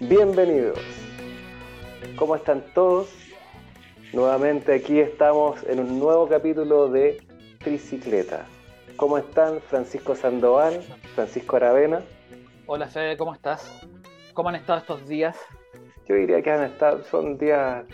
Bienvenidos. 0.00 0.78
¿Cómo 2.16 2.36
están 2.36 2.62
todos? 2.74 3.08
Nuevamente 4.12 4.74
aquí 4.74 5.00
estamos 5.00 5.62
en 5.64 5.80
un 5.80 5.98
nuevo 5.98 6.28
capítulo 6.28 6.88
de 6.88 7.20
Tricicleta. 7.58 8.46
¿Cómo 8.96 9.18
están 9.18 9.60
Francisco 9.60 10.14
Sandoval, 10.14 10.80
Francisco 11.16 11.56
Aravena? 11.56 12.02
Hola 12.66 12.86
Fede, 12.86 13.16
¿cómo 13.16 13.34
estás? 13.34 13.86
¿Cómo 14.34 14.50
han 14.50 14.54
estado 14.54 14.78
estos 14.78 15.08
días? 15.08 15.36
Yo 16.06 16.14
diría 16.14 16.40
que 16.42 16.50
han 16.52 16.62
estado, 16.62 17.02
son 17.04 17.36
días 17.36 17.84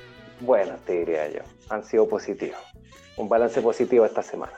buenos, 0.40 0.78
te 0.82 0.98
diría 0.98 1.30
yo. 1.30 1.40
Han 1.70 1.82
sido 1.84 2.06
positivos. 2.06 2.58
Un 3.20 3.28
balance 3.28 3.60
positivo 3.60 4.06
esta 4.06 4.22
semana. 4.22 4.54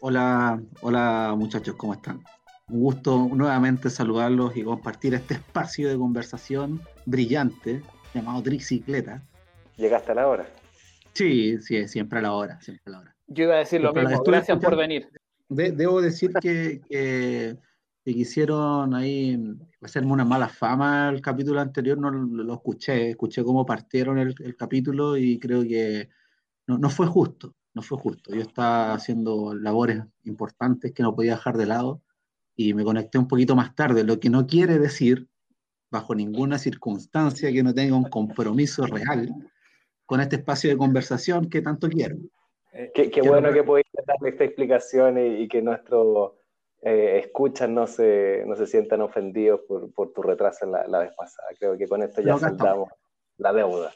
Hola, 0.00 0.58
hola 0.80 1.34
muchachos, 1.36 1.74
¿cómo 1.76 1.92
están? 1.92 2.24
Un 2.70 2.80
gusto 2.80 3.28
nuevamente 3.30 3.90
saludarlos 3.90 4.56
y 4.56 4.64
compartir 4.64 5.12
este 5.12 5.34
espacio 5.34 5.86
de 5.86 5.98
conversación 5.98 6.80
brillante 7.04 7.82
llamado 8.14 8.42
Tricicleta. 8.42 9.22
¿Llegaste 9.76 10.12
a 10.12 10.14
la 10.14 10.28
hora? 10.28 10.46
Sí, 11.12 11.58
sí, 11.60 11.86
siempre 11.88 12.20
a 12.20 12.22
la 12.22 12.32
hora, 12.32 12.58
siempre 12.62 12.84
a 12.86 12.90
la 12.90 13.00
hora. 13.00 13.16
Yo 13.26 13.44
iba 13.44 13.56
a 13.56 13.58
decir 13.58 13.82
lo 13.82 13.92
mismo, 13.92 14.22
gracias 14.22 14.58
por 14.58 14.78
venir. 14.78 15.10
debo 15.50 16.00
decir 16.00 16.32
que, 16.40 16.80
que, 16.88 17.58
quisieron 18.02 18.94
ahí 18.94 19.38
hacerme 19.82 20.12
una 20.12 20.24
mala 20.24 20.48
fama 20.48 21.10
el 21.10 21.20
capítulo 21.20 21.60
anterior, 21.60 21.98
no 21.98 22.10
lo, 22.10 22.54
escuché, 22.54 23.10
escuché 23.10 23.44
cómo 23.44 23.66
partieron 23.66 24.18
el, 24.18 24.56
capítulo 24.56 25.18
y 25.18 25.38
creo 25.38 25.64
que 25.64 26.08
no, 26.66 26.78
no, 26.78 26.88
fue 26.88 27.06
justo, 27.06 27.54
no 27.74 27.82
fue 27.82 27.98
justo. 27.98 28.34
Yo 28.34 28.42
estaba 28.42 28.94
haciendo 28.94 29.54
labores 29.54 30.02
importantes 30.24 30.92
que 30.92 31.02
no 31.02 31.14
podía 31.14 31.32
dejar 31.32 31.56
de 31.56 31.66
lado 31.66 32.00
y 32.56 32.74
me 32.74 32.84
conecté 32.84 33.18
un 33.18 33.28
poquito 33.28 33.56
más 33.56 33.74
tarde, 33.74 34.04
lo 34.04 34.20
que 34.20 34.30
no 34.30 34.46
quiere 34.46 34.78
decir, 34.78 35.28
bajo 35.90 36.14
ninguna 36.14 36.58
circunstancia, 36.58 37.52
que 37.52 37.62
no 37.62 37.74
tenga 37.74 37.96
un 37.96 38.04
compromiso 38.04 38.86
real 38.86 39.34
con 40.04 40.20
este 40.20 40.36
espacio 40.36 40.70
de 40.70 40.76
conversación 40.76 41.48
que 41.48 41.62
tanto 41.62 41.88
quiero. 41.88 42.16
Eh, 42.72 42.92
qué, 42.94 43.22
bueno 43.22 43.52
que 43.52 43.62
pudiste 43.62 44.02
darle 44.06 44.30
esta 44.30 44.44
explicación 44.44 45.18
y, 45.18 45.48
que 45.48 45.62
nuestros 45.62 46.32
eh, 46.82 47.20
escuchas 47.24 47.68
no 47.68 47.86
se, 47.86 48.44
no 48.46 48.54
se 48.56 48.66
sientan 48.66 49.00
ofendidos 49.00 49.60
por, 49.66 49.92
por 49.92 50.12
tu 50.12 50.22
retraso 50.22 50.66
la, 50.66 50.86
la, 50.86 51.00
vez 51.00 51.12
pasada. 51.16 51.48
Creo 51.58 51.76
que 51.76 51.88
con 51.88 52.02
esto 52.02 52.22
ya 52.22 52.36
saldamos 52.38 52.90
la 53.38 53.52
deuda. 53.52 53.92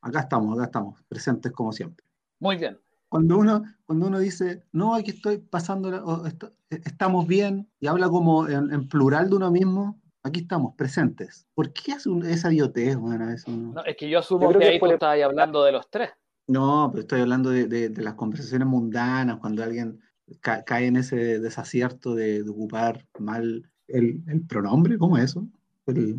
Acá 0.00 0.20
estamos, 0.20 0.56
acá 0.56 0.64
estamos, 0.64 1.02
presentes 1.08 1.52
como 1.52 1.72
siempre. 1.72 2.04
Muy 2.40 2.56
bien. 2.56 2.78
Cuando 3.12 3.36
uno, 3.36 3.62
cuando 3.84 4.06
uno 4.06 4.18
dice, 4.20 4.62
no, 4.72 4.94
aquí 4.94 5.10
estoy 5.10 5.36
pasando, 5.36 6.24
estamos 6.70 7.26
bien, 7.26 7.68
y 7.78 7.86
habla 7.86 8.08
como 8.08 8.48
en, 8.48 8.88
plural 8.88 9.28
de 9.28 9.36
uno 9.36 9.50
mismo, 9.50 10.00
aquí 10.22 10.40
estamos, 10.40 10.74
presentes. 10.76 11.46
¿Por 11.52 11.74
qué 11.74 11.92
hace 11.92 12.08
esa 12.24 12.50
idiotez? 12.50 12.96
Bueno, 12.96 13.28
eso 13.28 13.50
no? 13.50 13.84
es 13.84 13.98
que 13.98 14.08
yo 14.08 14.20
asumo 14.20 14.50
que, 14.58 14.64
ahí 14.64 14.80
tú 14.80 14.86
estabas 14.86 15.20
hablando 15.22 15.62
de 15.62 15.72
los 15.72 15.90
tres. 15.90 16.08
No, 16.46 16.88
pero 16.90 17.02
estoy 17.02 17.20
hablando 17.20 17.50
de, 17.50 17.92
las 17.98 18.14
conversaciones 18.14 18.66
mundanas, 18.66 19.36
cuando 19.40 19.62
alguien 19.62 20.00
cae 20.40 20.86
en 20.86 20.96
ese 20.96 21.38
desacierto 21.38 22.14
de, 22.14 22.40
ocupar 22.48 23.06
mal 23.18 23.70
el, 23.88 24.22
el, 24.26 24.46
pronombre, 24.46 24.96
¿cómo 24.96 25.18
es 25.18 25.24
eso? 25.24 25.46
El 25.84 26.18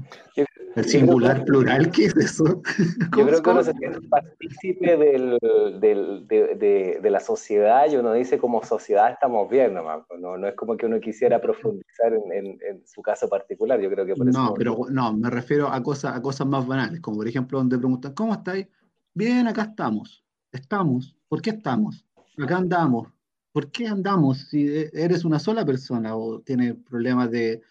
singular 0.81 1.45
plural, 1.45 1.91
¿qué 1.91 2.05
es 2.05 2.16
eso? 2.16 2.43
Yo 3.17 3.27
creo 3.27 3.41
que 3.41 3.49
uno 3.49 3.63
se 3.63 3.73
siente 3.73 4.02
partícipe 4.07 4.97
del, 4.97 5.38
del, 5.79 6.27
de, 6.27 6.99
de, 7.02 7.09
la 7.09 7.19
sociedad 7.19 7.85
y 7.91 7.95
uno 7.95 8.13
dice 8.13 8.38
como 8.38 8.63
sociedad 8.63 9.11
estamos 9.11 9.49
bien 9.49 9.73
nomás, 9.73 10.03
pues, 10.07 10.19
no, 10.19 10.38
no 10.38 10.47
es 10.47 10.55
como 10.55 10.75
que 10.75 10.85
uno 10.85 10.99
quisiera 10.99 11.39
profundizar 11.39 12.13
en, 12.13 12.59
en, 12.67 12.88
su 12.88 13.01
caso 13.01 13.29
particular, 13.29 13.79
yo 13.79 13.89
creo 13.89 14.05
que 14.05 14.16
por 14.16 14.28
eso... 14.28 14.38
No, 14.38 14.53
pero 14.53 14.78
no, 14.89 15.13
me 15.13 15.29
refiero 15.29 15.67
a 15.67 15.81
cosas, 15.84 16.16
a 16.16 16.22
cosas 16.22 16.47
más 16.47 16.66
banales, 16.66 17.00
como 17.01 17.17
por 17.17 17.28
ejemplo 17.28 17.59
donde 17.59 17.78
preguntan, 17.78 18.13
¿cómo 18.13 18.34
estáis? 18.34 18.67
Bien, 19.13 19.47
acá 19.47 19.63
estamos, 19.63 20.25
estamos, 20.51 21.16
¿por 21.28 21.41
qué 21.41 21.51
estamos? 21.51 22.05
Acá 22.38 22.57
andamos, 22.57 23.09
¿por 23.51 23.69
qué 23.72 23.88
andamos 23.88 24.47
si 24.50 24.90
eres 24.94 25.23
una 25.23 25.38
sola 25.38 25.63
persona 25.63 26.16
o 26.16 26.40
tienes 26.40 26.75
problemas 26.90 27.29
de 27.29 27.61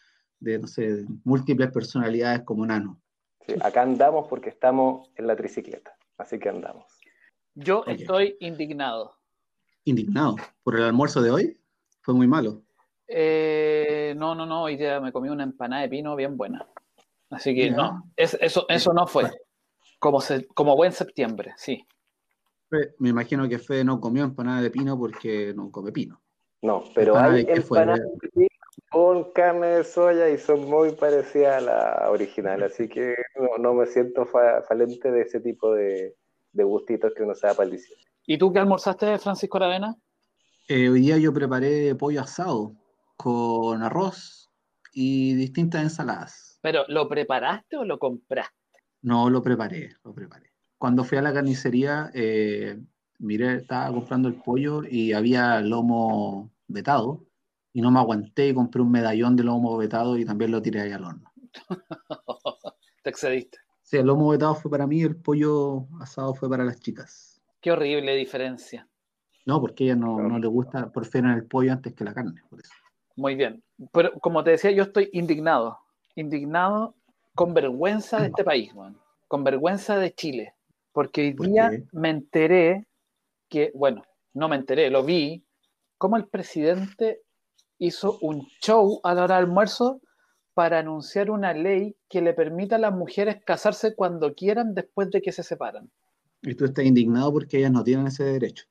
de, 0.42 0.58
no 0.58 0.66
sé, 0.66 1.04
múltiples 1.24 1.70
personalidades 1.70 2.42
como 2.42 2.66
Nano. 2.66 3.00
Sí, 3.46 3.54
acá 3.60 3.82
andamos 3.82 4.28
porque 4.28 4.50
estamos 4.50 5.08
en 5.16 5.26
la 5.26 5.36
tricicleta, 5.36 5.96
así 6.18 6.38
que 6.38 6.48
andamos. 6.48 6.86
Yo 7.54 7.84
estoy 7.86 8.36
indignado. 8.40 9.14
¿Indignado? 9.84 10.36
¿Por 10.62 10.76
el 10.76 10.84
almuerzo 10.84 11.22
de 11.22 11.30
hoy? 11.30 11.60
Fue 12.00 12.14
muy 12.14 12.26
malo. 12.26 12.62
Eh, 13.06 14.14
no, 14.16 14.34
no, 14.34 14.46
no, 14.46 14.64
hoy 14.64 14.76
día 14.76 15.00
me 15.00 15.12
comí 15.12 15.28
una 15.28 15.44
empanada 15.44 15.82
de 15.82 15.88
pino 15.88 16.16
bien 16.16 16.36
buena. 16.36 16.66
Así 17.30 17.54
que 17.54 17.70
no, 17.70 18.10
eso, 18.16 18.66
eso 18.68 18.92
no 18.92 19.06
fue. 19.06 19.30
Como, 19.98 20.20
como 20.54 20.76
buen 20.76 20.92
septiembre, 20.92 21.52
sí. 21.56 21.86
Me 22.98 23.10
imagino 23.10 23.48
que 23.48 23.58
Fede 23.58 23.84
no 23.84 24.00
comió 24.00 24.24
empanada 24.24 24.62
de 24.62 24.70
pino 24.70 24.98
porque 24.98 25.52
no 25.54 25.70
come 25.70 25.92
pino. 25.92 26.20
No, 26.62 26.84
pero 26.94 27.16
hay 27.16 27.46
empanadas 27.48 28.00
de 28.00 28.28
pino 28.28 28.46
con 28.90 29.32
carne 29.32 29.68
de 29.68 29.84
soya 29.84 30.30
y 30.30 30.38
son 30.38 30.68
muy 30.68 30.92
parecidas 30.92 31.58
a 31.58 31.60
la 31.60 32.10
original, 32.10 32.62
así 32.62 32.88
que 32.88 33.16
no, 33.58 33.74
me 33.74 33.86
siento 33.86 34.26
falente 34.26 35.10
de 35.10 35.22
ese 35.22 35.40
tipo 35.40 35.74
de, 35.74 36.14
gustitos 36.52 37.12
que 37.14 37.22
uno 37.22 37.34
se 37.34 37.46
da 37.46 37.54
para 37.54 37.66
el 37.66 37.72
diciembre. 37.72 38.06
¿Y 38.26 38.38
tú 38.38 38.52
qué 38.52 38.58
almorzaste, 38.58 39.18
Francisco 39.18 39.56
Aravena? 39.56 39.96
Eh, 40.68 40.88
hoy 40.88 41.00
día 41.00 41.18
yo 41.18 41.32
preparé 41.32 41.94
pollo 41.94 42.20
asado 42.20 42.74
con 43.16 43.82
arroz 43.82 44.50
y 44.92 45.34
distintas 45.34 45.82
ensaladas. 45.82 46.58
¿Pero 46.62 46.84
lo 46.88 47.08
preparaste 47.08 47.76
o 47.76 47.84
lo 47.84 47.98
compraste? 47.98 48.54
No, 49.02 49.28
lo 49.28 49.42
preparé, 49.42 49.96
lo 50.04 50.14
preparé. 50.14 50.52
Cuando 50.78 51.02
fui 51.02 51.18
a 51.18 51.22
la 51.22 51.32
carnicería, 51.32 52.10
eh, 52.14 52.78
miré, 53.18 53.56
estaba 53.56 53.92
comprando 53.92 54.28
el 54.28 54.34
pollo 54.34 54.82
y 54.88 55.12
había 55.12 55.60
lomo 55.60 56.52
vetado 56.68 57.26
y 57.72 57.80
no 57.80 57.90
me 57.90 58.00
aguanté 58.00 58.48
y 58.48 58.54
compré 58.54 58.82
un 58.82 58.90
medallón 58.90 59.36
de 59.36 59.44
lomo 59.44 59.76
vetado 59.76 60.18
y 60.18 60.24
también 60.24 60.50
lo 60.50 60.60
tiré 60.60 60.82
ahí 60.82 60.92
al 60.92 61.04
horno. 61.04 61.32
Te 63.02 63.10
excediste. 63.10 63.58
Sí, 63.82 63.96
el 63.96 64.06
lomo 64.06 64.28
vetado 64.30 64.54
fue 64.54 64.70
para 64.70 64.86
mí, 64.86 65.02
el 65.02 65.16
pollo 65.16 65.86
asado 66.00 66.34
fue 66.34 66.48
para 66.48 66.64
las 66.64 66.80
chicas. 66.80 67.42
Qué 67.60 67.72
horrible 67.72 68.14
diferencia. 68.14 68.88
No, 69.44 69.60
porque 69.60 69.84
a 69.84 69.86
ella 69.88 69.96
no, 69.96 70.20
no 70.20 70.38
le 70.38 70.46
gusta, 70.46 70.90
prefieren 70.92 71.32
el 71.32 71.46
pollo 71.46 71.72
antes 71.72 71.94
que 71.94 72.04
la 72.04 72.14
carne, 72.14 72.40
por 72.48 72.60
eso. 72.60 72.72
Muy 73.16 73.34
bien. 73.34 73.62
Pero 73.92 74.12
como 74.20 74.44
te 74.44 74.50
decía, 74.50 74.70
yo 74.70 74.84
estoy 74.84 75.10
indignado. 75.12 75.78
Indignado 76.14 76.94
con 77.34 77.54
vergüenza 77.54 78.20
de 78.20 78.28
este 78.28 78.44
país, 78.44 78.74
man. 78.74 78.96
con 79.28 79.42
vergüenza 79.44 79.96
de 79.96 80.14
Chile. 80.14 80.54
Porque 80.92 81.34
hoy 81.38 81.48
día 81.48 81.70
me 81.92 82.10
enteré 82.10 82.86
que, 83.48 83.72
bueno, 83.74 84.02
no 84.34 84.48
me 84.48 84.56
enteré, 84.56 84.90
lo 84.90 85.02
vi, 85.02 85.44
como 85.98 86.16
el 86.16 86.26
presidente 86.26 87.22
hizo 87.78 88.18
un 88.20 88.46
show 88.60 89.00
a 89.02 89.14
la 89.14 89.24
hora 89.24 89.36
del 89.36 89.46
almuerzo 89.46 90.00
para 90.54 90.80
anunciar 90.80 91.30
una 91.30 91.54
ley 91.54 91.96
que 92.08 92.20
le 92.20 92.34
permita 92.34 92.76
a 92.76 92.78
las 92.78 92.92
mujeres 92.92 93.42
casarse 93.44 93.94
cuando 93.94 94.34
quieran 94.34 94.74
después 94.74 95.10
de 95.10 95.22
que 95.22 95.32
se 95.32 95.42
separan. 95.42 95.90
¿Y 96.42 96.54
tú 96.54 96.64
estás 96.64 96.84
indignado 96.84 97.32
porque 97.32 97.58
ellas 97.58 97.72
no 97.72 97.82
tienen 97.84 98.06
ese 98.06 98.24
derecho? 98.24 98.64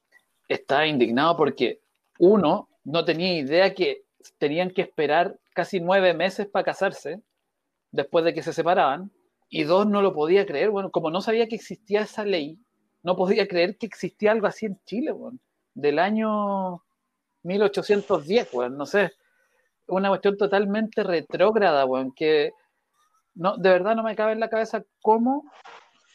Está 0.48 0.86
indignado 0.86 1.36
porque, 1.38 1.82
uno, 2.20 2.70
no 2.84 3.06
tenía 3.06 3.40
idea 3.40 3.74
que 3.74 4.04
tenían 4.38 4.72
que 4.72 4.82
esperar 4.82 5.40
casi 5.54 5.80
nueve 5.80 6.14
meses 6.14 6.48
para 6.48 6.66
casarse 6.66 7.22
después 7.92 8.26
de 8.26 8.34
que 8.34 8.44
se 8.44 8.54
separaban. 8.54 9.12
Y 9.50 9.64
dos, 9.64 9.88
no 9.88 10.02
lo 10.02 10.14
podía 10.14 10.46
creer. 10.46 10.70
Bueno, 10.70 10.92
como 10.92 11.10
no 11.10 11.22
sabía 11.22 11.48
que 11.48 11.56
existía 11.56 12.02
esa 12.02 12.24
ley, 12.24 12.60
no 13.04 13.16
podía 13.16 13.48
creer 13.48 13.78
que 13.78 13.86
existía 13.86 14.32
algo 14.32 14.48
así 14.48 14.66
en 14.66 14.80
Chile, 14.86 15.12
bueno, 15.12 15.40
del 15.74 16.00
año 16.00 16.84
1810, 17.44 18.54
weón, 18.54 18.78
no 18.78 18.86
sé. 18.86 19.12
Una 19.88 20.10
cuestión 20.10 20.38
totalmente 20.38 21.04
retrógrada, 21.04 21.86
weón, 21.86 22.12
que 22.14 22.52
no, 23.36 23.58
de 23.58 23.70
verdad 23.70 23.96
no 23.96 24.04
me 24.04 24.16
cabe 24.16 24.34
en 24.34 24.40
la 24.40 24.50
cabeza 24.50 24.84
cómo 25.02 25.52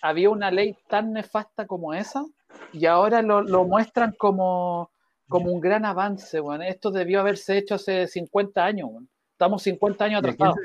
había 0.02 0.30
una 0.30 0.50
ley 0.50 0.76
tan 0.88 1.12
nefasta 1.12 1.66
como 1.66 1.94
esa 1.94 2.24
y 2.72 2.86
ahora 2.86 3.22
lo, 3.22 3.64
muestran 3.64 4.14
como, 4.18 4.90
como 5.28 5.50
un 5.50 5.60
gran 5.60 5.84
avance, 5.84 6.40
weón. 6.40 6.62
Esto 6.62 6.90
debió 6.90 7.20
haberse 7.20 7.58
hecho 7.58 7.74
hace 7.74 8.06
50 8.06 8.64
años, 8.64 8.88
weón. 8.90 9.08
Estamos 9.32 9.62
50 9.62 10.04
años 10.04 10.18
atrasados. 10.20 10.56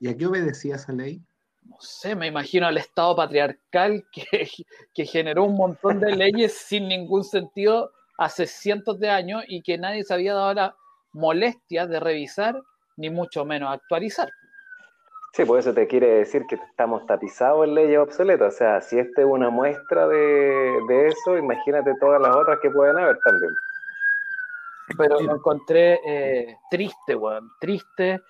¿Y 0.00 0.08
a 0.08 0.16
qué 0.16 0.26
obedecía 0.26 0.76
esa 0.76 0.92
ley? 0.92 1.22
no 1.68 1.76
sé, 1.80 2.14
me 2.14 2.26
imagino 2.26 2.66
al 2.66 2.78
Estado 2.78 3.14
patriarcal 3.14 4.06
que, 4.10 4.48
que, 4.94 5.04
generó 5.04 5.44
un 5.44 5.54
montón 5.54 6.00
de 6.00 6.16
leyes 6.16 6.54
sin 6.54 6.88
ningún 6.88 7.24
sentido 7.24 7.92
hace 8.18 8.46
cientos 8.46 8.98
de 8.98 9.08
años 9.08 9.44
y 9.46 9.62
que 9.62 9.78
nadie 9.78 10.04
se 10.04 10.12
había 10.12 10.34
dado 10.34 10.52
la 10.52 10.76
molestia 11.12 11.86
de 11.86 12.00
revisar, 12.00 12.60
ni 12.96 13.08
mucho 13.10 13.44
menos 13.44 13.72
actualizar. 13.72 14.28
Sí, 15.32 15.44
por 15.44 15.58
eso 15.58 15.72
te 15.72 15.86
quiere 15.86 16.08
decir 16.18 16.42
que 16.48 16.56
estamos 16.56 17.06
tapizados 17.06 17.66
en 17.66 17.74
leyes 17.74 17.98
obsoletas. 17.98 18.54
O 18.54 18.56
sea, 18.56 18.80
si 18.80 18.98
esta 18.98 19.20
es 19.20 19.26
una 19.26 19.50
muestra 19.50 20.08
de, 20.08 21.06
eso, 21.06 21.38
imagínate 21.38 21.94
todas 22.00 22.20
las 22.20 22.34
otras 22.34 22.58
que 22.60 22.70
pueden 22.70 22.98
haber 22.98 23.16
también. 23.24 23.52
pero 24.96 25.20
lo 25.20 25.36
encontré 25.36 26.00
eh, 26.04 26.56
triste, 26.70 27.14
weón, 27.14 27.50
triste, 27.60 28.20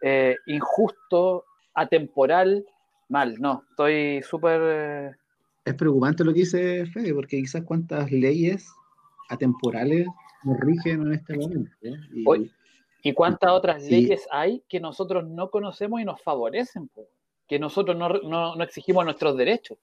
eh, 0.00 0.36
injusto, 0.46 1.44
atemporal, 1.74 2.64
mal, 3.08 3.34
no, 3.40 3.64
estoy 3.70 4.22
súper... 4.22 4.60
Eh, 4.62 5.10
es 5.66 5.74
preocupante 5.74 6.24
lo 6.24 6.32
que 6.32 6.40
dice 6.40 6.86
Fede, 6.86 7.12
porque 7.14 7.38
quizás 7.38 7.62
cuántas 7.64 8.10
leyes 8.10 8.70
atemporales 9.28 10.06
nos 10.44 10.58
rigen 10.60 11.02
en 11.02 11.14
este 11.14 11.36
momento. 11.36 11.70
Y, 11.82 12.50
¿Y 13.02 13.12
cuántas 13.12 13.50
otras 13.50 13.82
leyes 13.82 14.26
hay 14.30 14.62
que 14.68 14.80
nosotros 14.80 15.28
no 15.28 15.50
conocemos 15.50 16.00
y 16.00 16.04
nos 16.04 16.22
favorecen? 16.22 16.90
Que 17.46 17.58
nosotros 17.58 17.96
no, 17.96 18.08
no, 18.08 18.56
no 18.56 18.64
exigimos 18.64 19.04
nuestros 19.04 19.36
derechos. 19.36 19.78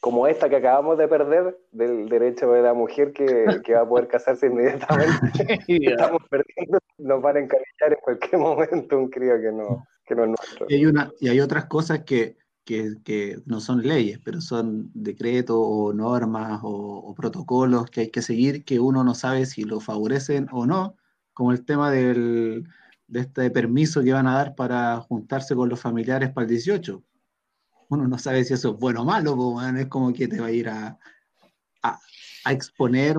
Como 0.00 0.26
esta 0.26 0.48
que 0.50 0.56
acabamos 0.56 0.98
de 0.98 1.08
perder, 1.08 1.56
del 1.72 2.08
derecho 2.08 2.52
de 2.52 2.60
la 2.60 2.74
mujer 2.74 3.12
que, 3.14 3.46
que 3.64 3.74
va 3.74 3.80
a 3.80 3.88
poder 3.88 4.08
casarse 4.08 4.46
inmediatamente. 4.48 5.14
Estamos 5.68 6.22
perdiendo, 6.28 6.78
nos 6.98 7.22
van 7.22 7.36
a 7.36 7.40
encalillar 7.40 7.92
en 7.92 7.98
cualquier 8.02 8.40
momento 8.40 8.98
un 8.98 9.08
crío 9.08 9.40
que 9.40 9.52
no, 9.52 9.86
que 10.04 10.14
no 10.14 10.24
es 10.24 10.28
nuestro. 10.28 10.66
Y 10.68 10.74
hay, 10.74 10.86
una, 10.86 11.10
y 11.18 11.28
hay 11.30 11.40
otras 11.40 11.64
cosas 11.64 12.04
que, 12.04 12.36
que, 12.66 12.96
que, 13.04 13.38
no 13.46 13.60
son 13.60 13.82
leyes, 13.82 14.18
pero 14.22 14.40
son 14.42 14.90
decretos 14.92 15.56
o 15.58 15.92
normas 15.94 16.60
o, 16.62 16.68
o, 16.68 17.14
protocolos 17.14 17.88
que 17.88 18.02
hay 18.02 18.10
que 18.10 18.20
seguir 18.20 18.64
que 18.64 18.80
uno 18.80 19.04
no 19.04 19.14
sabe 19.14 19.46
si 19.46 19.62
lo 19.62 19.80
favorecen 19.80 20.48
o 20.52 20.66
no, 20.66 20.96
como 21.32 21.52
el 21.52 21.64
tema 21.64 21.90
del, 21.90 22.68
de 23.06 23.20
este 23.20 23.50
permiso 23.50 24.02
que 24.02 24.12
van 24.12 24.26
a 24.26 24.34
dar 24.34 24.54
para 24.56 25.00
juntarse 25.00 25.54
con 25.54 25.68
los 25.68 25.80
familiares 25.80 26.30
para 26.30 26.44
el 26.44 26.50
18. 26.50 27.02
Uno 27.88 28.08
no 28.08 28.18
sabe 28.18 28.44
si 28.44 28.54
eso 28.54 28.72
es 28.72 28.78
bueno 28.78 29.02
o 29.02 29.04
malo, 29.04 29.36
pues, 29.36 29.74
es 29.76 29.86
como 29.86 30.12
que 30.12 30.26
te 30.26 30.40
va 30.40 30.48
a 30.48 30.50
ir 30.50 30.68
a, 30.68 30.98
a, 31.82 32.00
a 32.44 32.52
exponer. 32.52 33.16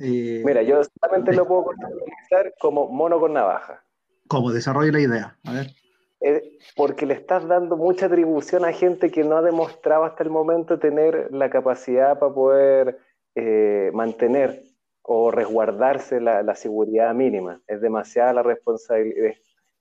eh, 0.00 0.42
Mira, 0.44 0.62
yo 0.62 0.82
solamente 1.00 1.32
lo 1.32 1.46
puedo 1.46 1.66
utilizar 1.70 2.52
como 2.60 2.88
mono 2.88 3.20
con 3.20 3.32
navaja. 3.32 3.84
¿Cómo? 4.26 4.50
Desarrolla 4.50 4.92
la 4.92 5.00
idea. 5.00 5.38
A 5.44 5.52
ver. 5.52 5.79
Eh, 6.20 6.58
porque 6.76 7.06
le 7.06 7.14
estás 7.14 7.48
dando 7.48 7.76
mucha 7.76 8.06
atribución 8.06 8.64
a 8.64 8.72
gente 8.72 9.10
que 9.10 9.24
no 9.24 9.36
ha 9.36 9.42
demostrado 9.42 10.04
hasta 10.04 10.22
el 10.22 10.28
momento 10.30 10.78
tener 10.78 11.32
la 11.32 11.48
capacidad 11.48 12.18
para 12.18 12.34
poder 12.34 12.98
eh, 13.34 13.90
mantener 13.94 14.60
o 15.02 15.30
resguardarse 15.30 16.20
la, 16.20 16.42
la, 16.42 16.54
seguridad 16.54 17.14
mínima. 17.14 17.62
Es 17.66 17.80
demasiada 17.80 18.34
la 18.34 18.42
responsabilidad. 18.42 19.34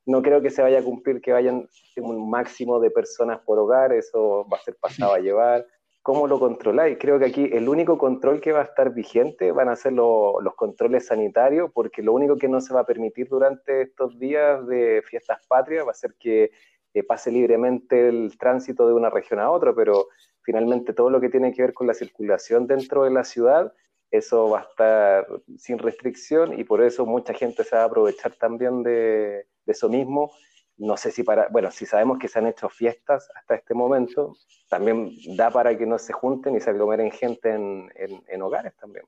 No 0.05 0.21
creo 0.21 0.41
que 0.41 0.49
se 0.49 0.61
vaya 0.61 0.79
a 0.79 0.83
cumplir 0.83 1.21
que 1.21 1.33
vayan 1.33 1.67
un 1.97 2.29
máximo 2.29 2.79
de 2.79 2.89
personas 2.89 3.39
por 3.41 3.59
hogar, 3.59 3.91
eso 3.91 4.47
va 4.51 4.57
a 4.57 4.61
ser 4.61 4.77
pasado 4.79 5.13
a 5.13 5.19
llevar. 5.19 5.65
¿Cómo 6.01 6.27
lo 6.27 6.39
controláis? 6.39 6.97
Creo 6.99 7.19
que 7.19 7.25
aquí 7.25 7.49
el 7.51 7.67
único 7.67 7.97
control 7.97 8.39
que 8.39 8.51
va 8.51 8.61
a 8.61 8.63
estar 8.63 8.93
vigente 8.93 9.51
van 9.51 9.69
a 9.69 9.75
ser 9.75 9.93
lo, 9.93 10.41
los 10.41 10.55
controles 10.55 11.07
sanitarios, 11.07 11.71
porque 11.73 12.01
lo 12.01 12.13
único 12.13 12.37
que 12.37 12.47
no 12.47 12.61
se 12.61 12.73
va 12.73 12.81
a 12.81 12.85
permitir 12.85 13.27
durante 13.27 13.81
estos 13.81 14.17
días 14.17 14.65
de 14.67 15.03
fiestas 15.05 15.45
patrias 15.47 15.85
va 15.85 15.91
a 15.91 15.95
ser 15.95 16.15
que 16.19 16.51
eh, 16.93 17.03
pase 17.03 17.31
libremente 17.31 18.07
el 18.07 18.37
tránsito 18.37 18.87
de 18.87 18.93
una 18.93 19.09
región 19.09 19.39
a 19.39 19.51
otra, 19.51 19.73
pero 19.75 20.07
finalmente 20.41 20.93
todo 20.93 21.09
lo 21.09 21.19
que 21.19 21.29
tiene 21.29 21.53
que 21.53 21.61
ver 21.61 21.73
con 21.73 21.85
la 21.85 21.93
circulación 21.93 22.65
dentro 22.65 23.03
de 23.03 23.11
la 23.11 23.23
ciudad 23.23 23.73
eso 24.11 24.49
va 24.49 24.59
a 24.59 24.63
estar 24.63 25.27
sin 25.57 25.77
restricción 25.77 26.59
y 26.59 26.63
por 26.63 26.81
eso 26.81 27.05
mucha 27.05 27.33
gente 27.33 27.63
se 27.63 27.75
va 27.75 27.83
a 27.83 27.85
aprovechar 27.85 28.33
también 28.33 28.81
de, 28.81 29.45
de, 29.65 29.71
eso 29.71 29.87
mismo. 29.87 30.31
No 30.79 30.97
sé 30.97 31.11
si 31.11 31.23
para, 31.23 31.47
bueno, 31.49 31.69
si 31.71 31.85
sabemos 31.85 32.17
que 32.17 32.27
se 32.27 32.39
han 32.39 32.47
hecho 32.47 32.69
fiestas 32.69 33.29
hasta 33.35 33.55
este 33.55 33.73
momento, 33.73 34.33
también 34.69 35.11
da 35.35 35.51
para 35.51 35.77
que 35.77 35.85
no 35.85 35.99
se 35.99 36.13
junten 36.13 36.55
y 36.55 36.61
se 36.61 36.71
aglomeren 36.71 37.11
gente 37.11 37.51
en, 37.51 37.91
en, 37.95 38.23
en 38.27 38.41
hogares 38.41 38.75
también. 38.77 39.05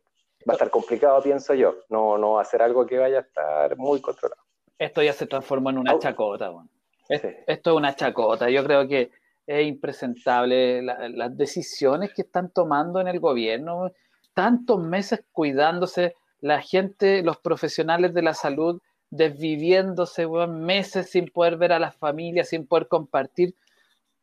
Va 0.47 0.53
a 0.53 0.57
estar 0.57 0.69
complicado, 0.69 1.21
pienso 1.21 1.53
yo, 1.53 1.75
no, 1.89 2.17
no 2.17 2.43
ser 2.43 2.61
algo 2.61 2.85
que 2.85 2.97
vaya 2.97 3.19
a 3.19 3.21
estar 3.21 3.77
muy 3.77 4.01
controlado. 4.01 4.41
Esto 4.77 5.01
ya 5.01 5.13
se 5.13 5.27
transforma 5.27 5.69
en 5.71 5.77
una 5.79 5.97
chacota. 5.97 6.49
Bueno. 6.49 6.69
Sí. 7.07 7.19
Esto 7.47 7.71
es 7.71 7.75
una 7.75 7.95
chacota. 7.95 8.49
Yo 8.49 8.63
creo 8.63 8.87
que 8.87 9.11
es 9.45 9.67
impresentable 9.67 10.81
la, 10.81 11.09
las 11.09 11.37
decisiones 11.37 12.13
que 12.13 12.23
están 12.23 12.51
tomando 12.51 12.99
en 12.99 13.07
el 13.07 13.19
gobierno 13.19 13.91
tantos 14.33 14.79
meses 14.79 15.23
cuidándose, 15.31 16.15
la 16.39 16.61
gente, 16.61 17.21
los 17.21 17.37
profesionales 17.37 18.13
de 18.13 18.21
la 18.21 18.33
salud 18.33 18.81
desviviéndose, 19.11 20.25
weón, 20.25 20.63
meses 20.63 21.11
sin 21.11 21.27
poder 21.29 21.57
ver 21.57 21.73
a 21.73 21.79
las 21.79 21.95
familias, 21.95 22.49
sin 22.49 22.65
poder 22.65 22.87
compartir, 22.87 23.55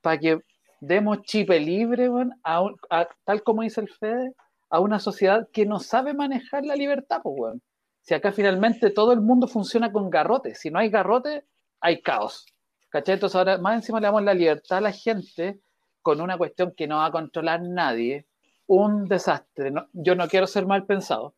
para 0.01 0.19
que 0.19 0.41
demos 0.81 1.23
chipe 1.23 1.61
libre, 1.61 2.09
weón, 2.09 2.33
a, 2.43 2.63
un, 2.63 2.77
a, 2.91 3.07
tal 3.25 3.43
como 3.43 3.63
dice 3.63 3.81
el 3.83 3.89
Fede, 3.89 4.35
a 4.71 4.81
una 4.81 4.99
sociedad 4.99 5.49
que 5.53 5.67
no 5.67 5.79
sabe 5.79 6.15
manejar 6.15 6.65
la 6.65 6.75
libertad, 6.75 7.21
pues, 7.23 7.35
weón. 7.39 7.63
Si 8.03 8.15
acá 8.15 8.33
finalmente 8.33 8.91
todo 8.91 9.13
el 9.13 9.21
mundo 9.21 9.47
funciona 9.47 9.93
con 9.93 10.09
garrote, 10.09 10.55
si 10.55 10.71
no 10.71 10.79
hay 10.79 10.89
garrote, 10.89 11.45
hay 11.81 12.01
caos. 12.01 12.47
¿Cachai? 12.89 13.15
Entonces 13.15 13.37
ahora 13.37 13.59
más 13.59 13.75
encima 13.77 14.01
le 14.01 14.07
damos 14.07 14.23
la 14.23 14.33
libertad 14.33 14.79
a 14.79 14.81
la 14.81 14.93
gente 14.93 15.61
con 16.01 16.23
una 16.23 16.39
cuestión 16.39 16.73
que 16.75 16.87
no 16.87 16.97
va 16.97 17.07
a 17.07 17.13
controlar 17.13 17.61
nadie, 17.61 18.27
un 18.67 19.07
desastre. 19.07 19.71
No, 19.71 19.89
yo 19.93 20.15
no 20.15 20.27
quiero 20.27 20.47
ser 20.47 20.65
mal 20.65 20.87
pensado, 20.87 21.35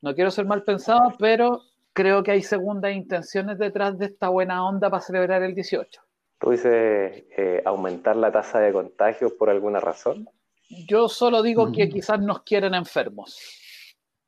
no 0.00 0.12
quiero 0.14 0.32
ser 0.32 0.44
mal 0.44 0.64
pensado, 0.64 1.12
pero 1.20 1.62
creo 1.98 2.22
que 2.22 2.30
hay 2.30 2.42
segundas 2.42 2.94
intenciones 2.94 3.58
detrás 3.58 3.98
de 3.98 4.06
esta 4.06 4.28
buena 4.28 4.64
onda 4.64 4.88
para 4.88 5.02
celebrar 5.02 5.42
el 5.42 5.52
18. 5.52 6.00
¿Tú 6.38 6.50
dices 6.50 7.24
eh, 7.36 7.60
aumentar 7.64 8.14
la 8.14 8.30
tasa 8.30 8.60
de 8.60 8.72
contagios 8.72 9.32
por 9.32 9.50
alguna 9.50 9.80
razón? 9.80 10.28
Yo 10.86 11.08
solo 11.08 11.42
digo 11.42 11.66
mm. 11.66 11.72
que 11.72 11.88
quizás 11.88 12.20
nos 12.20 12.44
quieren 12.44 12.74
enfermos. 12.74 13.36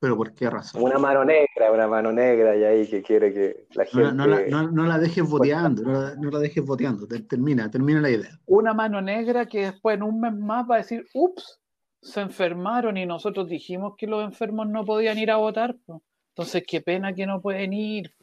¿Pero 0.01 0.17
por 0.17 0.35
qué 0.35 0.51
razón? 0.51 0.83
Una 0.83 0.99
mano 0.99 1.25
negra, 1.25 1.71
una 1.73 1.87
mano 1.87 2.11
negra 2.11 2.57
y 2.57 2.65
ahí 2.65 2.89
que 2.89 3.03
quiere 3.03 3.33
que 3.33 3.67
la 3.75 3.85
gente... 3.85 4.03
No, 4.03 4.13
no, 4.15 4.27
la, 4.27 4.41
no, 4.49 4.69
no 4.69 4.87
la, 4.87 4.99
dejes 4.99 5.31
boteando, 5.31 5.83
no 5.85 5.93
la, 5.93 6.17
no 6.17 6.29
la 6.29 6.39
dejes 6.41 6.65
boteando, 6.65 7.07
termina, 7.07 7.71
termina 7.71 8.01
la 8.01 8.11
idea. 8.11 8.41
Una 8.47 8.75
mano 8.75 9.01
negra 9.01 9.47
que 9.47 9.67
después 9.67 9.97
en 9.97 10.03
un 10.03 10.19
mes 10.19 10.35
más 10.35 10.67
va 10.69 10.77
a 10.77 10.79
decir, 10.79 11.07
ups, 11.15 11.61
se 12.03 12.21
enfermaron 12.21 12.97
y 12.97 13.07
nosotros 13.07 13.47
dijimos 13.47 13.95
que 13.97 14.09
los 14.09 14.25
enfermos 14.25 14.69
no 14.69 14.85
podían 14.85 15.19
ir 15.19 15.31
a 15.31 15.37
votar. 15.37 15.77
Po. 15.87 16.03
Entonces, 16.31 16.65
qué 16.67 16.81
pena 16.81 17.13
que 17.13 17.27
no 17.27 17.41
pueden 17.41 17.73
ir. 17.73 18.15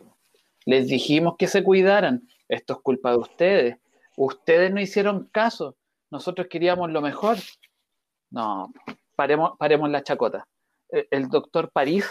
Les 0.65 0.87
dijimos 0.87 1.35
que 1.37 1.47
se 1.47 1.63
cuidaran. 1.63 2.27
Esto 2.47 2.73
es 2.73 2.79
culpa 2.79 3.11
de 3.11 3.17
ustedes. 3.17 3.77
Ustedes 4.15 4.71
no 4.73 4.81
hicieron 4.81 5.29
caso. 5.31 5.75
Nosotros 6.09 6.47
queríamos 6.49 6.91
lo 6.91 7.01
mejor. 7.01 7.37
No, 8.29 8.71
paremos, 9.15 9.89
la 9.89 10.03
chacota. 10.03 10.47
El, 10.89 11.07
el 11.11 11.29
doctor 11.29 11.71
París, 11.71 12.05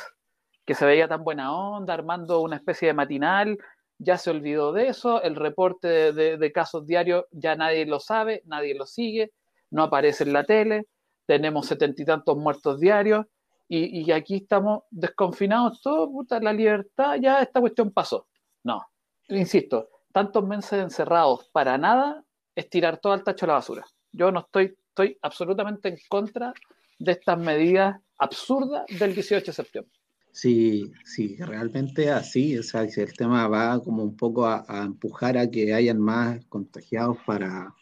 que 0.65 0.75
se 0.75 0.87
veía 0.87 1.09
tan 1.09 1.25
buena 1.25 1.55
onda, 1.55 1.95
armando 1.95 2.41
una 2.41 2.57
especie 2.57 2.89
de 2.89 2.95
matinal, 2.95 3.59
ya 3.99 4.19
se 4.19 4.31
olvidó 4.31 4.73
de 4.73 4.89
eso. 4.89 5.23
El 5.23 5.37
reporte 5.37 5.89
de, 5.89 6.13
de, 6.13 6.37
de 6.39 6.53
casos 6.53 6.87
diarios 6.87 7.25
ya 7.31 7.57
nadie 7.57 7.87
lo 7.87 8.01
sabe, 8.01 8.43
nadie 8.45 8.75
lo 8.75 8.87
sigue, 8.87 9.33
no 9.71 9.85
aparece 9.85 10.25
en 10.25 10.33
la 10.33 10.45
tele 10.45 10.87
tenemos 11.27 11.67
setenta 11.67 12.01
y 12.01 12.05
tantos 12.05 12.37
muertos 12.39 12.81
diarios 12.81 13.27
y, 13.69 14.11
aquí 14.13 14.37
estamos 14.37 14.85
desconfinados 14.91 15.81
todos, 15.81 16.09
puta, 16.09 16.41
la 16.41 16.53
libertad, 16.53 17.17
ya 17.21 17.43
esta 17.43 17.61
cuestión 17.61 17.91
pasó. 17.91 18.29
No, 18.63 18.83
insisto, 19.29 19.89
tantos 20.13 20.47
meses 20.47 20.81
encerrados 20.83 21.49
para 21.53 21.77
nada 21.77 22.25
es 22.55 22.71
tirar 22.71 22.99
todo 22.99 23.13
al 23.13 23.25
tacho 23.25 23.47
de 23.47 23.49
la 23.49 23.55
basura. 23.55 23.85
Yo 24.13 24.31
no 24.31 24.41
estoy, 24.41 24.77
estoy 24.89 25.19
absolutamente 25.21 25.89
en 25.89 25.99
contra 26.09 26.55
de 26.99 27.13
estas 27.13 27.39
medidas 27.39 28.01
absurdas 28.19 28.85
del 28.99 29.15
18 29.15 29.47
de 29.47 29.53
septiembre. 29.53 29.93
Sí, 30.33 30.93
sí, 31.05 31.37
realmente 31.39 32.11
así, 32.11 32.59
o 32.59 32.63
sea, 32.63 32.83
el 32.83 33.13
tema 33.15 33.49
va 33.49 33.83
como 33.83 34.03
un 34.03 34.17
poco 34.17 34.47
a, 34.47 34.65
a 34.69 34.85
empujar 34.85 35.39
a 35.39 35.51
que 35.51 35.73
hayan 35.73 35.99
más 35.99 36.45
contagiados 36.47 37.17
para, 37.25 37.75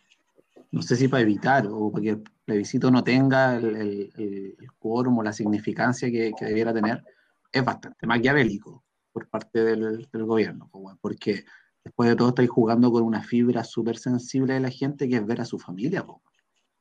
no 0.74 0.82
sé 0.82 0.96
si 0.96 1.06
para 1.06 1.22
evitar 1.22 1.68
o 1.70 1.92
para 1.92 2.02
que 2.02 2.10
el 2.10 2.22
plebiscito 2.44 2.90
no 2.90 3.04
tenga 3.04 3.54
el, 3.54 3.76
el, 3.76 4.56
el 4.58 4.72
quórum 4.76 5.18
o 5.18 5.22
la 5.22 5.32
significancia 5.32 6.10
que, 6.10 6.32
que, 6.36 6.46
debiera 6.46 6.74
tener, 6.74 7.04
es 7.52 7.64
bastante 7.64 8.08
maquiavélico 8.08 8.84
por 9.12 9.28
parte 9.28 9.62
del, 9.62 10.08
del 10.12 10.24
gobierno, 10.24 10.68
porque 11.00 11.44
después 11.84 12.08
de 12.08 12.16
todo 12.16 12.30
estáis 12.30 12.50
jugando 12.50 12.90
con 12.90 13.04
una 13.04 13.22
fibra 13.22 13.62
súper 13.62 13.98
sensible 13.98 14.54
de 14.54 14.60
la 14.60 14.70
gente 14.70 15.08
que 15.08 15.16
es 15.16 15.24
ver 15.24 15.40
a 15.40 15.44
su 15.44 15.60
familia, 15.60 16.04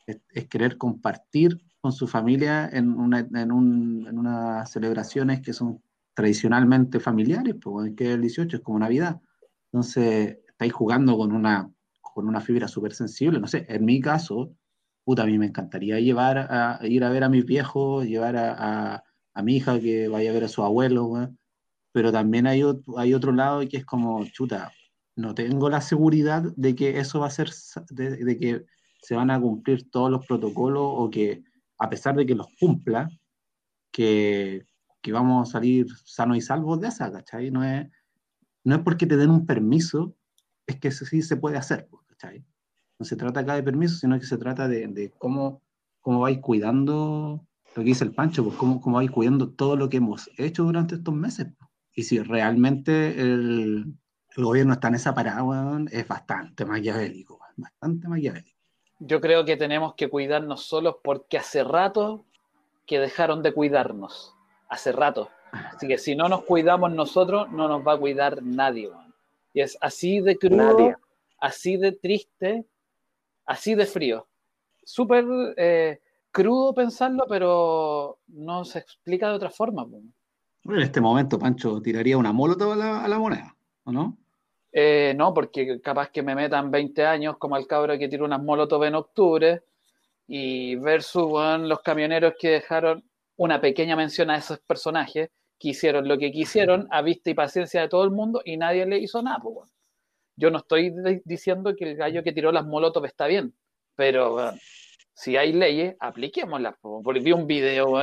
es, 0.08 0.20
es, 0.32 0.48
querer 0.48 0.80
compartir 0.80 1.62
con 1.80 1.92
su 1.92 2.08
familia 2.08 2.68
en, 2.74 2.90
una, 2.90 3.20
en, 3.20 3.52
un, 3.52 4.08
en 4.08 4.18
unas 4.18 4.72
celebraciones 4.72 5.42
que 5.42 5.54
son 5.54 5.84
tradicionalmente 6.16 7.00
familiares, 7.00 7.56
que 7.96 8.14
el 8.14 8.22
18 8.22 8.58
es 8.58 8.64
como 8.64 8.80
Navidad. 8.80 9.22
Entonces, 9.72 10.40
estáis 10.48 10.74
jugando 10.74 11.16
con 11.16 11.32
una 11.32 11.70
con 12.14 12.28
una 12.28 12.42
fibra 12.42 12.68
súper 12.68 12.94
sensible, 12.94 13.40
no 13.40 13.48
sé, 13.48 13.66
en 13.70 13.86
mi 13.86 14.00
caso, 14.00 14.56
puta, 15.04 15.24
a 15.24 15.26
mí 15.26 15.38
me 15.38 15.48
encantaría 15.48 16.00
llevar 16.00 16.38
a, 16.38 16.80
ir 16.84 17.04
a 17.04 17.10
ver 17.10 17.24
a 17.24 17.30
mis 17.30 17.46
viejos, 17.46 18.06
llevar 18.06 18.38
a, 18.38 19.04
a, 19.34 19.44
mi 19.44 19.58
hija 19.58 19.80
que 19.80 20.08
vaya 20.08 20.30
a 20.30 20.34
ver 20.34 20.44
a 20.44 20.48
su 20.48 20.64
abuelo, 20.64 21.30
pero 21.92 22.12
también 22.12 22.48
hay, 22.48 22.64
hay 22.98 23.14
otro 23.14 23.32
lado 23.32 23.68
que 23.68 23.78
es 23.78 23.86
como, 23.86 24.24
chuta, 24.26 24.72
no 25.16 25.34
tengo 25.36 25.70
la 25.70 25.82
seguridad 25.82 26.44
de 26.56 26.76
que 26.76 27.00
eso 27.00 27.20
va 27.20 27.28
a 27.28 27.32
ser, 27.32 27.50
de, 27.90 28.38
que 28.40 28.66
se 29.02 29.16
van 29.16 29.32
a 29.32 29.40
cumplir 29.40 29.90
todos 29.90 30.10
los 30.10 30.26
protocolos 30.26 30.84
o 30.86 31.10
que 31.10 31.44
a 31.78 31.90
pesar 31.90 32.16
de 32.16 32.26
que 32.26 32.36
los 32.36 32.48
cumpla, 32.60 33.10
que, 33.92 34.66
que 35.02 35.12
vamos 35.12 35.50
a 35.50 35.52
salir 35.52 35.88
sanos 36.06 36.38
y 36.38 36.42
salvos 36.42 36.80
de 36.80 36.88
esa, 36.88 37.12
¿cachai? 37.12 37.52
No 37.52 37.64
es, 37.64 37.88
no 38.64 38.76
es 38.76 38.82
porque 38.82 39.06
te 39.06 39.18
den 39.18 39.30
un 39.30 39.46
permiso, 39.46 40.16
es 40.66 40.80
que 40.80 40.92
sí 40.92 41.22
se 41.22 41.38
puede 41.38 41.58
hacer, 41.58 41.90
¿cachai? 42.24 42.44
No 43.00 43.06
se 43.06 43.16
trata 43.16 43.42
acá 43.42 43.56
de 43.56 43.64
permiso, 43.64 43.96
sino 43.96 44.20
que 44.20 44.26
se 44.26 44.38
trata 44.38 44.68
de, 44.68 44.88
de 44.88 45.12
cómo, 45.18 45.62
cómo 46.02 46.22
vais 46.22 46.40
cuidando 46.40 47.46
lo 47.76 47.82
que 47.82 47.90
dice 47.90 48.04
el 48.04 48.14
Pancho, 48.14 48.44
pues 48.44 48.56
cómo, 48.56 48.80
cómo 48.80 48.98
vais 48.98 49.10
cuidando 49.10 49.50
todo 49.50 49.76
lo 49.76 49.90
que 49.90 49.98
hemos 49.98 50.30
hecho 50.38 50.64
durante 50.64 50.96
estos 50.96 51.14
meses. 51.14 51.48
Y 51.96 52.04
si 52.04 52.20
realmente 52.20 53.20
el, 53.20 53.96
el 54.36 54.44
gobierno 54.44 54.74
está 54.74 54.90
en 54.90 54.96
esa 54.96 55.14
parada, 55.14 55.44
es 55.92 56.08
bastante 56.08 56.66
maquiavélico, 56.66 57.40
bastante 57.58 58.08
maquiavélico. 58.08 58.60
Yo 59.00 59.20
creo 59.20 59.44
que 59.44 59.58
tenemos 59.58 59.96
que 59.96 60.08
cuidarnos 60.08 60.66
solos 60.66 60.98
porque 61.04 61.38
hace 61.38 61.64
rato 61.64 62.26
que 62.86 63.00
dejaron 63.00 63.42
de 63.42 63.54
cuidarnos. 63.54 64.36
Hace 64.70 64.92
rato. 64.92 65.30
Así 65.52 65.88
que 65.88 65.98
si 65.98 66.16
no 66.16 66.30
nos 66.30 66.44
cuidamos 66.44 66.94
nosotros, 66.94 67.52
no 67.52 67.68
nos 67.68 67.86
va 67.86 67.94
a 67.94 67.98
cuidar 67.98 68.42
nadie. 68.44 68.90
Y 69.54 69.62
es 69.62 69.78
así 69.82 70.20
de 70.20 70.38
crudo, 70.38 70.96
así 71.44 71.76
de 71.76 71.92
triste, 71.92 72.66
así 73.46 73.76
de 73.76 73.86
frío. 73.86 74.28
Súper 74.82 75.26
eh, 75.58 76.00
crudo 76.32 76.74
pensarlo, 76.74 77.26
pero 77.28 78.20
no 78.28 78.64
se 78.64 78.80
explica 78.80 79.28
de 79.28 79.36
otra 79.36 79.50
forma. 79.50 79.86
En 80.64 80.80
este 80.80 81.02
momento, 81.02 81.38
Pancho, 81.38 81.82
tiraría 81.82 82.18
una 82.18 82.32
molotov 82.32 82.72
a 82.72 82.76
la, 82.78 83.04
a 83.04 83.08
la 83.10 83.20
moneda, 83.20 83.54
¿o 83.84 83.92
no? 83.92 84.18
Eh, 84.72 85.14
no, 85.18 85.34
porque 85.34 85.82
capaz 85.82 86.12
que 86.12 86.24
me 86.24 86.34
metan 86.34 86.72
20 86.72 87.06
años 87.06 87.38
como 87.38 87.58
el 87.58 87.68
cabro 87.68 87.98
que 88.00 88.08
tiró 88.08 88.24
unas 88.24 88.42
molotov 88.42 88.86
en 88.86 88.96
octubre 88.96 89.64
y 90.26 90.76
versus 90.78 91.30
los 91.60 91.82
camioneros 91.82 92.36
que 92.40 92.52
dejaron 92.52 93.04
una 93.36 93.60
pequeña 93.60 93.98
mención 93.98 94.30
a 94.30 94.38
esos 94.38 94.60
personajes 94.60 95.30
que 95.60 95.70
hicieron 95.70 96.08
lo 96.08 96.18
que 96.18 96.32
quisieron 96.32 96.88
a 96.90 97.02
vista 97.02 97.30
y 97.30 97.34
paciencia 97.34 97.82
de 97.82 97.90
todo 97.90 98.06
el 98.06 98.12
mundo 98.12 98.42
y 98.46 98.56
nadie 98.56 98.86
le 98.86 99.00
hizo 99.00 99.22
nada. 99.22 99.40
Pues, 99.44 99.70
Yo 100.36 100.50
no 100.50 100.60
estoy 100.60 100.94
diciendo 101.26 101.76
que 101.76 101.92
el 101.92 101.96
gallo 101.96 102.24
que 102.24 102.32
tiró 102.32 102.52
las 102.52 102.66
molotov 102.66 103.06
está 103.06 103.28
bien, 103.28 103.54
pero 103.96 104.52
si 105.14 105.38
hay 105.38 105.54
leyes, 105.54 105.96
apliquémoslas. 106.00 106.76
Vi 107.22 107.32
un 107.32 107.46
video, 107.46 108.02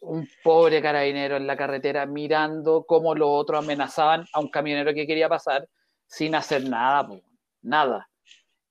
un 0.00 0.28
pobre 0.42 0.80
carabinero 0.80 1.36
en 1.36 1.46
la 1.46 1.56
carretera 1.56 2.06
mirando 2.06 2.84
cómo 2.84 3.14
los 3.14 3.28
otros 3.30 3.64
amenazaban 3.64 4.24
a 4.32 4.40
un 4.40 4.48
camionero 4.48 4.94
que 4.94 5.06
quería 5.06 5.28
pasar 5.28 5.68
sin 6.06 6.34
hacer 6.34 6.68
nada, 6.68 7.08
nada. 7.62 8.08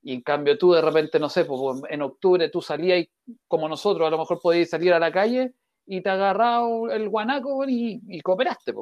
Y 0.04 0.14
en 0.14 0.22
cambio 0.22 0.58
tú 0.58 0.72
de 0.72 0.82
repente, 0.82 1.20
no 1.20 1.30
sé, 1.30 1.46
en 1.90 2.02
octubre 2.02 2.50
tú 2.50 2.62
salías 2.62 3.00
y 3.00 3.10
como 3.48 3.68
nosotros 3.70 4.08
a 4.08 4.12
lo 4.12 4.18
mejor 4.18 4.40
podías 4.42 4.70
salir 4.70 4.94
a 4.94 5.00
la 5.00 5.12
calle 5.12 5.54
y 5.86 6.02
te 6.02 6.10
agarraba 6.10 6.68
el 6.94 7.10
guanaco 7.10 7.64
y, 7.68 8.22
cooperaste. 8.22 8.74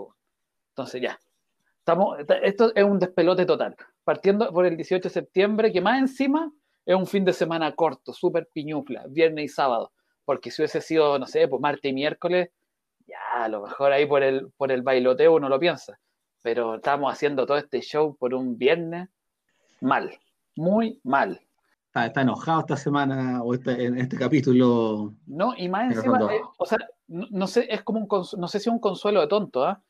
Entonces 0.70 1.02
ya, 1.02 1.20
estamos, 1.90 2.18
esto 2.44 2.72
es 2.76 2.84
un 2.84 3.00
despelote 3.00 3.46
total. 3.46 3.76
Partiendo 4.04 4.52
por 4.52 4.66
el 4.66 4.76
18 4.76 5.04
de 5.04 5.14
septiembre, 5.14 5.72
que 5.72 5.82
más 5.82 6.00
encima 6.00 6.52
es 6.86 6.96
un 6.96 7.08
fin 7.08 7.26
de 7.26 7.34
semana 7.34 7.74
corto, 7.76 8.14
súper 8.14 8.48
piñufla, 8.54 9.06
viernes 9.08 9.46
y 9.46 9.48
sábado 9.48 9.92
porque 10.30 10.52
si 10.52 10.62
hubiese 10.62 10.80
sido, 10.80 11.18
no 11.18 11.26
sé, 11.26 11.48
pues 11.48 11.60
martes 11.60 11.90
y 11.90 11.92
miércoles, 11.92 12.52
ya 13.08 13.46
a 13.46 13.48
lo 13.48 13.64
mejor 13.64 13.92
ahí 13.92 14.06
por 14.06 14.22
el, 14.22 14.52
por 14.58 14.72
el 14.72 14.84
bailoteo 14.84 15.34
uno 15.34 15.50
lo 15.50 15.60
piensa. 15.60 16.00
Pero 16.44 16.76
estamos 16.76 17.12
haciendo 17.12 17.48
todo 17.48 17.58
este 17.58 17.82
show 17.82 18.16
por 18.16 18.36
un 18.36 18.56
viernes 18.56 19.10
mal, 19.82 20.20
muy 20.56 21.00
mal. 21.04 21.42
Está, 21.96 22.22
enojado 22.22 22.60
esta 22.60 22.78
semana 22.78 23.42
o 23.42 23.56
este, 23.56 23.86
en 23.86 23.98
este 23.98 24.18
capítulo. 24.18 25.16
No, 25.26 25.56
y 25.58 25.68
más 25.68 25.96
encima, 25.96 26.32
eh, 26.32 26.42
o 26.60 26.66
sea, 26.68 26.78
no, 27.08 27.48
sé, 27.48 27.66
es 27.68 27.82
como 27.82 28.02
un, 28.02 28.08
no 28.38 28.48
sé 28.48 28.60
si 28.60 28.70
es 28.70 28.72
un 28.72 28.80
consuelo 28.80 29.22
de 29.22 29.28
tonto, 29.30 29.66
¿ah? 29.66 29.82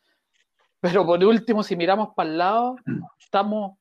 Pero 0.82 1.06
por 1.06 1.24
último, 1.24 1.64
si 1.64 1.76
miramos 1.76 2.10
para 2.16 2.30
el 2.30 2.38
lado, 2.38 2.76
estamos 3.20 3.78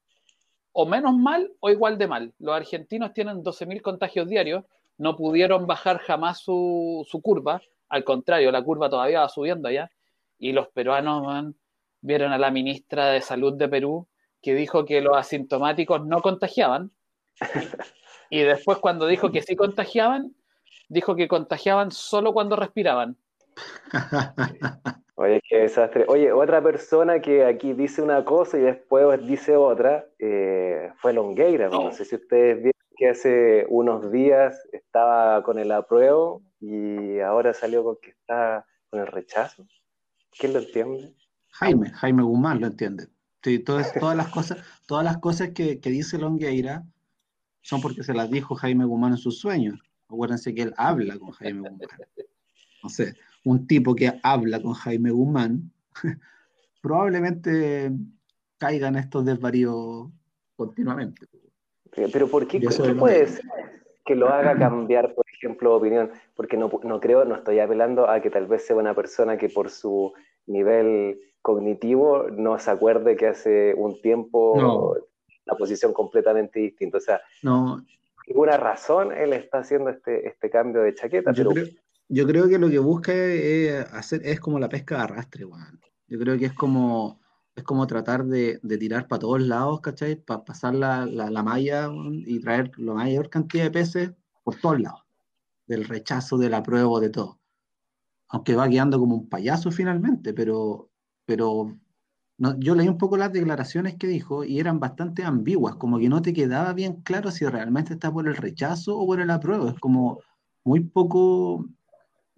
o 0.73 0.87
menos 0.87 1.17
mal 1.17 1.51
o 1.61 1.71
igual 1.71 1.99
de 1.99 2.07
mal. 2.07 2.33
Los 2.39 2.55
argentinos 2.55 3.13
tienen 3.13 3.43
12.000 3.43 3.83
contagios 3.83 4.29
diarios, 4.29 4.65
no 4.97 5.17
pudieron 5.17 5.67
bajar 5.67 5.99
jamás 5.99 6.41
su, 6.41 7.07
curva, 7.23 7.61
al 7.89 8.05
contrario, 8.05 8.51
la 8.51 8.63
curva 8.63 8.91
todavía 8.91 9.21
va 9.21 9.29
subiendo 9.29 9.69
allá, 9.69 9.91
y 10.39 10.53
los 10.53 10.69
peruanos 10.69 11.55
vieron 12.01 12.33
a 12.33 12.39
la 12.39 12.51
ministra 12.51 13.09
de 13.09 13.21
Salud 13.21 13.55
de 13.55 13.69
Perú 13.69 14.07
que 14.41 14.55
dijo 14.55 14.85
que 14.85 15.01
los 15.01 15.17
asintomáticos 15.17 16.05
no 16.07 16.21
contagiaban, 16.21 16.93
y 18.31 18.41
después 18.41 18.79
cuando 18.79 19.07
dijo 19.07 19.33
que 19.33 19.43
sí 19.43 19.57
contagiaban, 19.57 20.35
dijo 20.89 21.17
que 21.17 21.29
contagiaban 21.29 21.91
solo 21.91 22.33
cuando 22.33 22.57
respiraban. 22.57 23.17
Oye, 25.21 25.43
qué 25.49 25.63
desastre. 25.63 26.05
Oye, 26.07 26.31
otra 26.31 26.63
persona 26.63 27.21
que 27.21 27.45
aquí 27.45 27.73
dice 27.73 28.03
una 28.03 28.25
cosa 28.25 28.57
y 28.57 28.61
después 28.61 29.27
dice 29.27 29.57
otra 29.57 30.07
eh, 30.21 30.93
fue 30.99 31.13
Longueira. 31.13 31.69
No. 31.69 31.91
sé 31.91 32.05
si 32.05 32.15
ustedes 32.15 32.59
vieron 32.59 32.73
que 32.97 33.09
hace 33.09 33.67
unos 33.69 34.13
días 34.13 34.57
estaba 34.71 35.43
con 35.43 35.59
el 35.59 35.73
apruebo 35.73 36.45
y 36.61 37.19
ahora 37.19 37.53
salió 37.53 37.83
con 37.83 37.97
que 38.01 38.11
está 38.11 38.65
con 38.91 39.01
el 39.01 39.09
rechazo. 39.09 39.67
¿Quién 40.39 40.53
lo 40.53 40.61
entiende? 40.61 41.13
Jaime, 41.51 41.91
Jaime 41.91 42.23
Guzmán 42.23 42.61
lo 42.61 42.69
entiende. 42.69 43.09
Sí, 43.43 43.59
todas, 43.59 43.93
todas 43.95 44.17
las 44.17 44.29
cosas, 44.29 44.59
todas 44.87 45.05
las 45.05 45.19
cosas 45.19 45.51
que, 45.51 45.81
que, 45.81 45.91
dice 45.91 46.17
Longueira 46.19 46.85
son 47.63 47.81
porque 47.81 48.05
se 48.05 48.15
las 48.15 48.31
dijo 48.31 48.55
Jaime 48.55 48.85
Guzmán 48.85 49.13
en 49.13 49.19
sus 49.19 49.41
sueños. 49.41 49.81
Acuérdense 50.09 50.55
que 50.55 50.63
él 50.63 50.75
habla 50.77 51.19
con 51.19 51.33
Jaime 51.33 51.69
Guzmán. 51.69 51.89
No 52.85 52.89
sé, 52.89 53.17
un 53.45 53.67
tipo 53.67 53.95
que 53.95 54.13
habla 54.23 54.61
con 54.61 54.73
Jaime 54.75 55.11
Guzmán 55.11 55.71
probablemente 56.83 57.91
caigan 58.59 58.97
estos 58.97 59.25
desvaríos 59.25 60.09
continuamente. 60.57 61.27
Pero 62.13 62.29
¿por 62.29 62.47
qué, 62.47 62.61
¿qué 62.61 62.95
puede 62.95 63.27
ser 63.27 63.45
que 64.05 64.15
lo 64.15 64.29
haga 64.29 64.57
cambiar, 64.57 65.15
por 65.15 65.25
ejemplo, 65.33 65.75
opinión? 65.75 66.11
Porque 66.35 66.57
no, 66.57 66.71
no 66.83 67.01
creo, 67.01 67.25
no 67.25 67.37
estoy 67.37 67.59
apelando 67.59 68.09
a 68.09 68.21
que 68.21 68.31
tal 68.31 68.47
vez 68.47 68.67
sea 68.67 68.77
una 68.77 68.95
persona 68.95 69.37
que 69.37 69.49
por 69.49 69.71
su 69.71 70.13
nivel 70.47 71.21
cognitivo 71.43 72.29
no 72.31 72.59
se 72.59 72.71
acuerde 72.71 73.17
que 73.17 73.29
hace 73.29 73.75
un 73.75 74.01
tiempo 74.01 74.97
la 75.45 75.57
posición 75.57 75.93
completamente 75.93 76.61
distinta. 76.61 76.99
O 76.99 77.01
sea, 77.01 77.21
no. 77.43 77.85
ninguna 78.27 78.57
razón 78.57 79.13
él 79.13 79.33
está 79.33 79.59
haciendo 79.59 79.91
este, 79.91 80.29
este 80.29 80.51
cambio 80.51 80.83
de 80.83 80.95
chaqueta. 80.95 81.33
Yo, 81.33 81.51
creo, 81.51 81.67
yo 82.09 82.27
creo 82.27 82.49
que 82.49 82.59
lo 82.59 82.71
que 82.71 82.79
busca 82.79 83.13
es, 83.15 83.87
hacer, 83.93 84.23
es 84.25 84.41
como 84.41 84.59
la 84.59 84.69
pesca 84.69 84.97
de 84.97 85.03
arrastre, 85.03 85.45
Juan. 85.45 85.81
Yo 86.09 86.19
creo 86.19 86.39
que 86.39 86.47
es 86.47 86.53
como 86.55 87.21
es 87.59 87.65
como 87.65 87.87
tratar 87.89 88.25
de, 88.25 88.61
tirar 88.79 89.09
para 89.09 89.21
todos 89.21 89.43
lados, 89.43 89.81
¿cachai? 89.81 90.17
Para 90.17 90.45
pasar 90.45 90.75
la, 90.75 91.07
la, 91.07 91.43
malla 91.43 91.91
y 92.25 92.41
traer 92.41 92.71
la 92.79 92.95
mayor 92.95 93.31
cantidad 93.31 93.65
de 93.65 93.71
peces 93.73 94.13
por 94.45 94.57
todos 94.57 94.81
lados, 94.81 95.03
del 95.67 95.85
rechazo, 95.85 96.39
del 96.39 96.55
apruebo, 96.55 97.01
de 97.01 97.11
todo. 97.11 97.41
Aunque 98.29 98.55
va 98.55 98.69
quedando 98.69 99.01
como 99.01 99.17
un 99.17 99.29
payaso 99.29 99.73
finalmente, 99.73 100.33
pero, 100.35 100.91
pero 101.27 101.77
no, 102.39 102.59
yo 102.61 102.77
leí 102.77 102.89
un 102.89 102.99
poco 102.99 103.17
las 103.17 103.33
declaraciones 103.33 103.97
que 103.97 104.07
dijo 104.07 104.45
y 104.45 104.61
eran 104.61 104.79
bastante 104.79 105.25
ambiguas, 105.25 105.75
como 105.77 105.99
que 105.99 106.09
no 106.09 106.23
te 106.23 106.33
quedaba 106.33 106.73
bien 106.75 107.03
claro 107.03 107.33
si 107.33 107.45
realmente 107.45 107.95
está 107.95 108.13
por 108.13 108.29
el 108.29 108.37
rechazo 108.37 108.97
o 108.97 109.07
por 109.07 109.21
el 109.21 109.31
apruebo. 109.31 109.69
Es 109.69 109.81
como 109.81 110.21
muy 110.63 110.81
poco, 110.81 111.67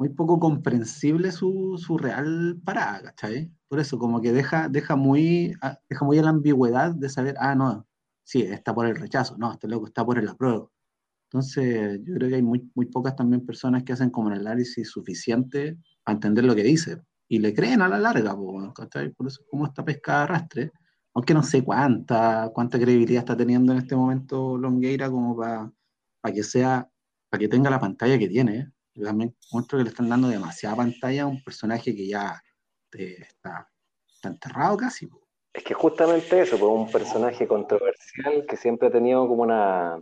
muy 0.01 0.09
poco 0.09 0.41
comprensible 0.41 1.31
su, 1.31 1.77
su 1.77 1.99
real 1.99 2.59
parada, 2.65 3.03
¿cachai? 3.03 3.53
Por 3.69 3.81
eso, 3.81 3.99
como 3.99 4.23
que 4.23 4.33
deja, 4.33 4.71
deja, 4.71 4.97
muy, 4.97 5.53
ah, 5.61 5.79
deja 5.91 6.07
muy 6.07 6.19
a 6.19 6.23
la 6.23 6.31
ambigüedad 6.31 6.95
de 6.95 7.11
saber, 7.11 7.37
ah, 7.39 7.55
no, 7.55 7.87
sí, 8.25 8.41
está 8.41 8.75
por 8.75 8.87
el 8.87 8.97
rechazo, 8.97 9.37
no, 9.37 9.53
este 9.53 9.69
loco 9.69 9.89
está 9.89 10.03
por 10.03 10.19
el 10.19 10.27
apruebo. 10.27 10.73
Entonces, 11.25 12.01
yo 12.03 12.15
creo 12.15 12.31
que 12.31 12.37
hay 12.37 12.43
muy, 12.43 12.71
muy 12.75 12.87
pocas 12.87 13.15
también 13.15 13.45
personas 13.45 13.83
que 13.83 13.93
hacen 13.93 14.09
como 14.09 14.33
el 14.33 14.41
análisis 14.41 14.89
suficiente 14.89 15.77
para 16.03 16.15
entender 16.15 16.45
lo 16.45 16.55
que 16.55 16.63
dice 16.63 17.03
y 17.29 17.39
le 17.39 17.53
creen 17.53 17.83
a 17.83 17.89
la 17.89 17.99
larga, 17.99 18.35
por 18.35 19.27
eso 19.27 19.43
como 19.51 19.67
esta 19.67 19.85
pesca 19.85 20.17
de 20.17 20.23
arrastre, 20.23 20.73
aunque 21.13 21.35
no 21.35 21.43
sé 21.43 21.63
cuánta, 21.63 22.51
cuánta 22.55 22.79
credibilidad 22.79 23.21
está 23.21 23.37
teniendo 23.37 23.73
en 23.73 23.79
este 23.81 23.95
momento 23.97 24.57
Longueira 24.57 25.11
como 25.11 25.37
para, 25.37 25.71
para 26.23 26.35
que 26.35 26.43
sea, 26.43 26.89
para 27.29 27.39
que 27.39 27.49
tenga 27.49 27.69
la 27.69 27.79
pantalla 27.79 28.19
que 28.19 28.29
tiene. 28.29 28.57
¿eh? 28.61 28.67
Yo 28.95 29.07
también 29.07 29.35
encuentro 29.47 29.79
que 29.79 29.85
le 29.85 29.91
están 29.91 30.09
dando 30.09 30.29
demasiada 30.29 30.77
pantalla 30.77 31.23
a 31.23 31.27
un 31.27 31.43
personaje 31.43 31.95
que 31.95 32.07
ya 32.07 32.43
este, 32.91 33.23
está, 33.23 33.69
enterrado 34.23 34.77
casi. 34.77 35.09
Es 35.53 35.65
que 35.65 35.75
justamente 35.75 36.41
eso, 36.41 36.59
pues 36.59 36.71
un 36.71 36.91
personaje 36.91 37.47
controversial 37.47 38.45
que 38.47 38.57
siempre 38.57 38.89
ha 38.89 38.91
tenido 38.91 39.27
como 39.27 39.43
una, 39.43 40.01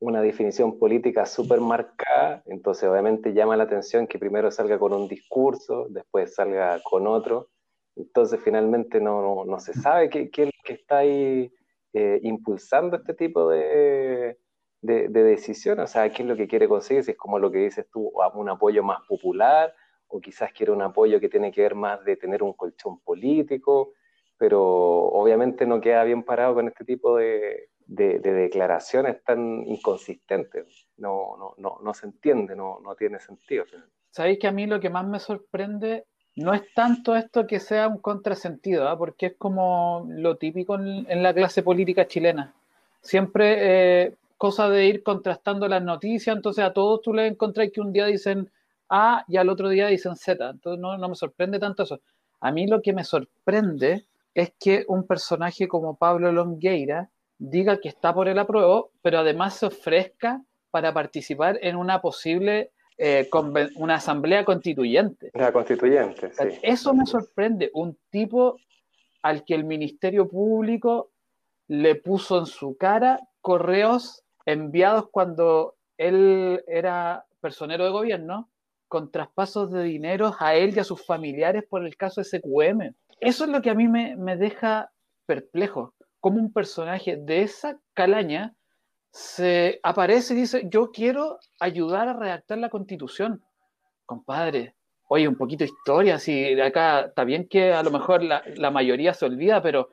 una 0.00 0.20
definición 0.20 0.78
política 0.78 1.24
súper 1.24 1.60
marcada, 1.60 2.42
entonces 2.46 2.88
obviamente 2.88 3.32
llama 3.32 3.56
la 3.56 3.64
atención 3.64 4.06
que 4.06 4.18
primero 4.18 4.50
salga 4.50 4.78
con 4.78 4.92
un 4.92 5.08
discurso, 5.08 5.86
después 5.90 6.34
salga 6.34 6.80
con 6.82 7.06
otro, 7.06 7.50
entonces 7.94 8.40
finalmente 8.42 9.00
no, 9.00 9.44
no, 9.44 9.60
se 9.60 9.72
sabe 9.74 10.10
qué, 10.10 10.28
qué, 10.30 10.50
que 10.64 10.72
está 10.72 10.98
ahí 10.98 11.52
eh, 11.92 12.20
impulsando 12.22 12.96
este 12.96 13.14
tipo 13.14 13.48
de, 13.48 14.11
de, 14.82 15.08
de 15.08 15.22
decisiones, 15.22 15.84
o 15.84 15.92
sea, 15.92 16.10
qué 16.10 16.22
es 16.22 16.28
lo 16.28 16.36
que 16.36 16.48
quiere 16.48 16.68
conseguir, 16.68 17.04
si 17.04 17.12
es 17.12 17.16
como 17.16 17.38
lo 17.38 17.50
que 17.50 17.58
dices 17.58 17.86
tú, 17.90 18.12
un 18.34 18.48
apoyo 18.50 18.82
más 18.82 19.00
popular 19.08 19.74
o 20.08 20.20
quizás 20.20 20.52
quiere 20.52 20.72
un 20.72 20.82
apoyo 20.82 21.18
que 21.20 21.28
tiene 21.28 21.50
que 21.50 21.62
ver 21.62 21.74
más 21.74 22.04
de 22.04 22.16
tener 22.16 22.42
un 22.42 22.52
colchón 22.52 23.00
político, 23.00 23.92
pero 24.36 24.60
obviamente 24.62 25.64
no 25.64 25.80
queda 25.80 26.04
bien 26.04 26.22
parado 26.22 26.54
con 26.54 26.68
este 26.68 26.84
tipo 26.84 27.16
de, 27.16 27.70
de, 27.86 28.18
declaraciones 28.18 29.22
tan 29.24 29.64
inconsistentes. 29.66 30.88
No, 30.96 31.36
no, 31.38 31.54
no, 31.58 31.78
no 31.82 31.94
se 31.94 32.06
entiende, 32.06 32.56
no, 32.56 32.80
no 32.80 32.94
tiene 32.94 33.20
sentido. 33.20 33.64
Sabéis 34.10 34.38
que 34.38 34.48
a 34.48 34.52
mí 34.52 34.66
lo 34.66 34.80
que 34.80 34.90
más 34.90 35.06
me 35.06 35.18
sorprende 35.18 36.04
no 36.36 36.54
es 36.54 36.62
tanto 36.74 37.14
esto 37.14 37.46
que 37.46 37.60
sea 37.60 37.88
un 37.88 37.98
contrasentido, 37.98 38.88
¿ah? 38.88 38.96
porque 38.96 39.26
es 39.26 39.34
como 39.36 40.06
lo 40.08 40.36
típico 40.36 40.76
en, 40.76 41.22
la 41.22 41.34
clase 41.34 41.62
política 41.62 42.06
chilena. 42.06 42.54
Siempre 43.00 43.56
eh, 43.60 44.14
cosa 44.42 44.68
de 44.68 44.86
ir 44.86 45.04
contrastando 45.04 45.68
las 45.68 45.84
noticias, 45.84 46.34
entonces 46.34 46.64
a 46.64 46.72
todos 46.72 47.00
tú 47.00 47.14
les 47.14 47.30
encontrás 47.30 47.70
que 47.72 47.80
un 47.80 47.92
día 47.92 48.06
dicen 48.06 48.50
A 48.88 49.24
y 49.28 49.36
al 49.36 49.48
otro 49.48 49.68
día 49.68 49.86
dicen 49.86 50.16
Z, 50.16 50.50
entonces 50.50 50.80
no, 50.80 50.98
no 50.98 51.08
me 51.08 51.14
sorprende 51.14 51.60
tanto 51.60 51.84
eso. 51.84 52.00
A 52.40 52.50
mí 52.50 52.66
lo 52.66 52.82
que 52.82 52.92
me 52.92 53.04
sorprende 53.04 54.04
es 54.34 54.52
que 54.58 54.84
un 54.88 55.06
personaje 55.06 55.68
como 55.68 55.96
Pablo 55.96 56.32
Longueira 56.32 57.08
diga 57.38 57.78
que 57.78 57.88
está 57.88 58.12
por 58.12 58.26
el 58.26 58.36
apruebo, 58.36 58.90
pero 59.00 59.20
además 59.20 59.58
se 59.58 59.66
ofrezca 59.66 60.42
para 60.72 60.92
participar 60.92 61.60
en 61.62 61.76
una 61.76 62.00
posible 62.00 62.72
eh, 62.98 63.30
una 63.76 63.94
asamblea 63.94 64.44
constituyente. 64.44 65.30
La 65.34 65.52
constituyente, 65.52 66.32
sí. 66.32 66.58
Eso 66.62 66.92
me 66.94 67.06
sorprende. 67.06 67.70
Un 67.74 67.96
tipo 68.10 68.56
al 69.22 69.44
que 69.44 69.54
el 69.54 69.62
Ministerio 69.62 70.28
Público 70.28 71.12
le 71.68 71.94
puso 71.94 72.40
en 72.40 72.46
su 72.46 72.76
cara 72.76 73.20
correos 73.40 74.21
enviados 74.46 75.08
cuando 75.10 75.76
él 75.96 76.62
era 76.66 77.24
personero 77.40 77.84
de 77.84 77.90
gobierno 77.90 78.48
con 78.88 79.10
traspasos 79.10 79.72
de 79.72 79.84
dinero 79.84 80.34
a 80.38 80.54
él 80.54 80.74
y 80.76 80.80
a 80.80 80.84
sus 80.84 81.04
familiares 81.04 81.64
por 81.68 81.84
el 81.84 81.96
caso 81.96 82.22
SQM. 82.22 82.94
Eso 83.20 83.44
es 83.44 83.50
lo 83.50 83.62
que 83.62 83.70
a 83.70 83.74
mí 83.74 83.88
me, 83.88 84.16
me 84.16 84.36
deja 84.36 84.90
perplejo. 85.26 85.94
Como 86.20 86.38
un 86.38 86.52
personaje 86.52 87.16
de 87.16 87.42
esa 87.42 87.78
calaña 87.94 88.54
se 89.10 89.80
aparece 89.82 90.34
y 90.34 90.38
dice, 90.38 90.68
yo 90.70 90.90
quiero 90.90 91.38
ayudar 91.60 92.08
a 92.08 92.14
redactar 92.14 92.58
la 92.58 92.70
constitución. 92.70 93.42
Compadre, 94.06 94.74
oye, 95.08 95.28
un 95.28 95.36
poquito 95.36 95.64
de 95.64 95.70
historia, 95.70 96.18
si 96.18 96.58
acá 96.58 97.00
está 97.02 97.24
bien 97.24 97.46
que 97.46 97.72
a 97.72 97.82
lo 97.82 97.90
mejor 97.90 98.22
la, 98.22 98.70
mayoría 98.70 99.12
se 99.12 99.26
olvida, 99.26 99.62
pero 99.62 99.90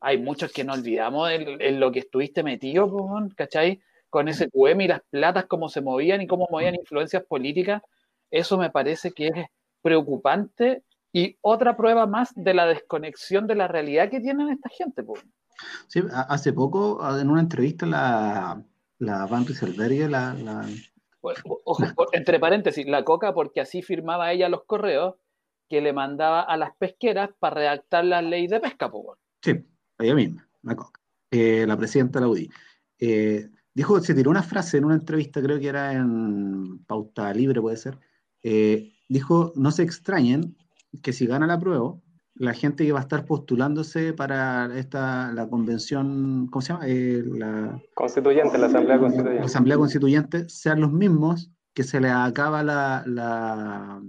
hay 0.00 0.18
muchos 0.18 0.52
que 0.52 0.64
no 0.64 0.74
olvidamos 0.74 1.30
en, 1.30 1.80
lo 1.80 1.90
que 1.90 2.00
estuviste 2.00 2.42
metido, 2.42 2.90
¿cachai? 3.34 3.80
Con 4.10 4.28
ese 4.28 4.50
QM 4.50 4.80
y 4.82 4.88
las 4.88 5.02
platas, 5.10 5.46
cómo 5.46 5.68
se 5.68 5.80
movían 5.80 6.22
y 6.22 6.26
cómo 6.26 6.46
movían 6.50 6.74
influencias 6.74 7.24
políticas. 7.24 7.82
Eso 8.30 8.58
me 8.58 8.70
parece 8.70 9.12
que 9.12 9.28
es 9.28 9.46
preocupante 9.82 10.82
y 11.12 11.38
otra 11.40 11.76
prueba 11.76 12.06
más 12.06 12.30
de 12.34 12.54
la 12.54 12.66
desconexión 12.66 13.46
de 13.46 13.54
la 13.54 13.68
realidad 13.68 14.10
que 14.10 14.20
tienen 14.20 14.50
esta 14.50 14.68
gente. 14.68 15.02
Pues. 15.02 15.24
Sí, 15.88 16.02
hace 16.12 16.52
poco, 16.52 17.00
en 17.18 17.30
una 17.30 17.40
entrevista, 17.40 17.86
la, 17.86 18.62
la 18.98 19.26
Van 19.26 19.46
Rieselberg, 19.46 20.10
la, 20.10 20.34
la... 20.34 20.66
entre 22.12 22.38
paréntesis, 22.38 22.86
la 22.86 23.04
coca, 23.04 23.32
porque 23.32 23.60
así 23.60 23.82
firmaba 23.82 24.32
ella 24.32 24.48
los 24.48 24.64
correos 24.64 25.14
que 25.68 25.80
le 25.80 25.92
mandaba 25.92 26.42
a 26.42 26.56
las 26.56 26.76
pesqueras 26.76 27.30
para 27.38 27.56
redactar 27.56 28.04
la 28.04 28.22
ley 28.22 28.46
de 28.46 28.60
pesca. 28.60 28.90
Pues. 28.90 29.18
Sí, 29.42 29.64
ella 29.98 30.14
misma, 30.14 30.48
la 30.62 30.76
coca, 30.76 31.00
eh, 31.30 31.64
la 31.66 31.76
presidenta 31.76 32.18
de 32.18 32.26
la 32.26 32.30
UDI. 32.30 32.50
Eh, 32.98 33.50
dijo, 33.74 34.00
se 34.00 34.14
tiró 34.14 34.30
una 34.30 34.42
frase 34.42 34.78
en 34.78 34.84
una 34.84 34.94
entrevista, 34.94 35.42
creo 35.42 35.58
que 35.58 35.68
era 35.68 35.92
en 35.92 36.84
Pauta 36.86 37.32
Libre, 37.32 37.60
puede 37.60 37.76
ser. 37.76 37.98
Eh, 38.42 38.92
dijo, 39.08 39.52
no 39.56 39.70
se 39.70 39.82
extrañen 39.82 40.56
que 41.02 41.12
si 41.12 41.26
gana 41.26 41.46
la 41.46 41.58
prueba, 41.58 41.94
la 42.34 42.52
gente 42.52 42.84
que 42.84 42.92
va 42.92 43.00
a 43.00 43.02
estar 43.02 43.24
postulándose 43.24 44.12
para 44.12 44.76
esta, 44.78 45.32
la 45.32 45.48
convención, 45.48 46.48
¿cómo 46.50 46.60
se 46.60 46.72
llama? 46.72 46.86
La, 46.86 47.82
constituyente, 47.94 48.58
la 48.58 48.66
Asamblea 48.66 48.98
Constituyente. 48.98 49.40
La 49.40 49.46
Asamblea 49.46 49.76
Constituyente 49.78 50.48
sean 50.48 50.80
los 50.80 50.92
mismos 50.92 51.50
que 51.74 51.82
se 51.82 52.00
les 52.00 52.12
acaba 52.12 52.62
la, 52.62 53.02
la, 53.06 54.02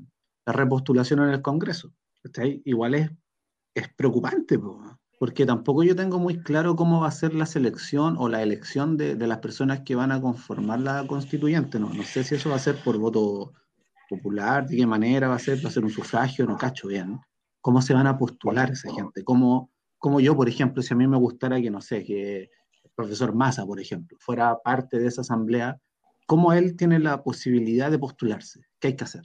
repostulación 0.45 1.19
en 1.19 1.29
el 1.29 1.41
Congreso. 1.41 1.93
Igual 2.63 2.95
es, 2.95 3.11
es 3.75 3.89
preocupante, 3.93 4.57
porque 5.19 5.45
tampoco 5.45 5.83
yo 5.83 5.95
tengo 5.95 6.19
muy 6.19 6.41
claro 6.41 6.75
cómo 6.75 7.01
va 7.01 7.07
a 7.07 7.11
ser 7.11 7.33
la 7.33 7.45
selección 7.45 8.15
o 8.17 8.29
la 8.29 8.43
elección 8.43 8.97
de, 8.97 9.15
de 9.15 9.27
las 9.27 9.39
personas 9.39 9.81
que 9.81 9.95
van 9.95 10.11
a 10.11 10.21
conformar 10.21 10.79
la 10.79 11.05
constituyente. 11.07 11.79
No, 11.79 11.89
no 11.89 12.03
sé 12.03 12.23
si 12.23 12.35
eso 12.35 12.49
va 12.49 12.57
a 12.57 12.59
ser 12.59 12.83
por 12.83 12.97
voto 12.97 13.53
popular, 14.09 14.67
de 14.67 14.77
qué 14.77 14.85
manera 14.85 15.27
va 15.27 15.35
a 15.35 15.39
ser, 15.39 15.63
va 15.63 15.69
a 15.69 15.71
ser 15.71 15.83
un 15.83 15.89
sufragio, 15.89 16.45
no 16.45 16.57
cacho 16.57 16.87
bien 16.87 17.19
cómo 17.67 17.81
se 17.81 17.93
van 17.93 18.07
a 18.07 18.17
postular 18.17 18.71
esa 18.71 18.89
gente, 18.93 19.25
cómo, 19.25 19.71
cómo 19.97 20.21
yo, 20.21 20.37
por 20.37 20.47
ejemplo, 20.47 20.81
si 20.81 20.93
a 20.93 20.95
mí 20.97 21.05
me 21.05 21.17
gustara 21.17 21.59
que, 21.59 21.69
no 21.69 21.81
sé, 21.81 22.01
que 22.05 22.43
el 22.43 22.91
profesor 22.95 23.35
Massa, 23.35 23.65
por 23.65 23.81
ejemplo, 23.81 24.17
fuera 24.21 24.57
parte 24.63 24.97
de 24.97 25.07
esa 25.07 25.19
asamblea, 25.19 25.77
cómo 26.27 26.53
él 26.53 26.77
tiene 26.77 26.97
la 26.97 27.21
posibilidad 27.23 27.91
de 27.91 27.99
postularse, 27.99 28.61
qué 28.79 28.87
hay 28.87 28.95
que 28.95 29.03
hacer. 29.03 29.23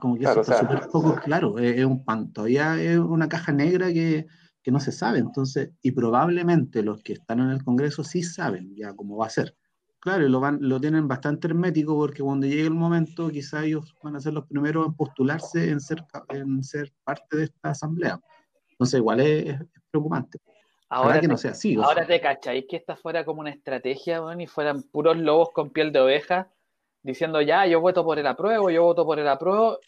Como 0.00 0.14
que 0.14 0.22
eso 0.22 0.42
está 0.42 0.60
súper 0.60 0.86
poco 0.86 1.16
claro, 1.16 1.58
es, 1.58 1.84
un 1.84 2.04
pan, 2.04 2.32
todavía 2.32 2.80
es 2.80 2.96
una 2.96 3.28
caja 3.28 3.50
negra 3.50 3.92
que, 3.92 4.24
que 4.64 4.70
no 4.70 4.80
se 4.80 4.92
sabe, 4.92 5.18
entonces, 5.18 5.70
y 5.82 5.92
probablemente 5.92 6.82
los 6.82 7.02
que 7.02 7.12
están 7.12 7.40
en 7.40 7.50
el 7.50 7.62
Congreso 7.62 8.02
sí 8.02 8.22
saben 8.22 8.74
ya 8.74 8.94
cómo 8.94 9.18
va 9.18 9.26
a 9.26 9.30
ser. 9.30 9.54
Claro, 10.00 10.26
lo, 10.26 10.40
van, 10.40 10.58
lo 10.60 10.80
tienen 10.80 11.06
bastante 11.06 11.48
hermético 11.48 11.94
porque 11.94 12.22
cuando 12.22 12.46
llegue 12.46 12.62
el 12.62 12.70
momento, 12.70 13.28
quizá 13.28 13.62
ellos 13.64 13.94
van 14.02 14.16
a 14.16 14.20
ser 14.20 14.32
los 14.32 14.46
primeros 14.46 14.86
en 14.86 14.94
postularse 14.94 15.70
en 15.70 15.80
ser, 15.80 16.02
en 16.30 16.64
ser 16.64 16.90
parte 17.04 17.36
de 17.36 17.44
esta 17.44 17.70
asamblea. 17.70 18.18
Entonces, 18.70 18.98
igual 18.98 19.20
es, 19.20 19.58
preocupante. 19.90 20.38
Ahora 20.88 21.20
que 21.20 21.28
no 21.28 21.36
sea 21.36 21.50
así. 21.50 21.76
Ahora 21.76 22.06
te 22.06 22.20
cacháis 22.20 22.64
que 22.68 22.76
esta 22.76 22.96
fuera 22.96 23.24
como 23.24 23.40
una 23.40 23.50
estrategia, 23.50 24.20
bueno, 24.20 24.42
y 24.42 24.46
fueran 24.46 24.82
puros 24.82 25.18
lobos 25.18 25.50
con 25.52 25.70
piel 25.70 25.92
de 25.92 26.00
oveja 26.00 26.50
diciendo 27.02 27.42
ya, 27.42 27.66
yo 27.66 27.80
voto 27.80 28.02
por 28.02 28.18
el 28.18 28.26
apruebo, 28.26 28.70
yo 28.70 28.82
voto 28.82 29.04
por 29.04 29.18
el 29.18 29.28
apruebo, 29.28 29.78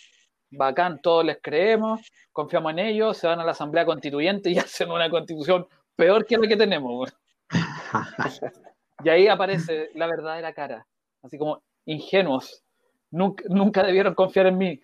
bacán, 0.50 1.00
todos 1.00 1.24
les 1.24 1.38
creemos, 1.42 2.00
confiamos 2.32 2.72
en 2.72 2.78
ellos, 2.80 3.16
se 3.16 3.26
van 3.26 3.40
a 3.40 3.44
la 3.44 3.52
asamblea 3.52 3.85
constituyente 3.85 4.50
y 4.50 4.59
hacen 4.59 4.90
una 4.90 5.11
constitución 5.11 5.66
peor 5.94 6.26
que 6.26 6.38
la 6.38 6.48
que 6.48 6.56
tenemos. 6.56 7.16
Y 9.04 9.11
ahí 9.11 9.28
aparece 9.28 9.90
la 9.94 10.06
verdadera 10.06 10.54
cara, 10.54 10.87
así 11.22 11.37
como 11.37 11.62
ingenuos. 11.85 12.64
Nunca, 13.11 13.44
nunca 13.48 13.82
debieron 13.82 14.14
confiar 14.14 14.46
en 14.46 14.56
mí. 14.56 14.80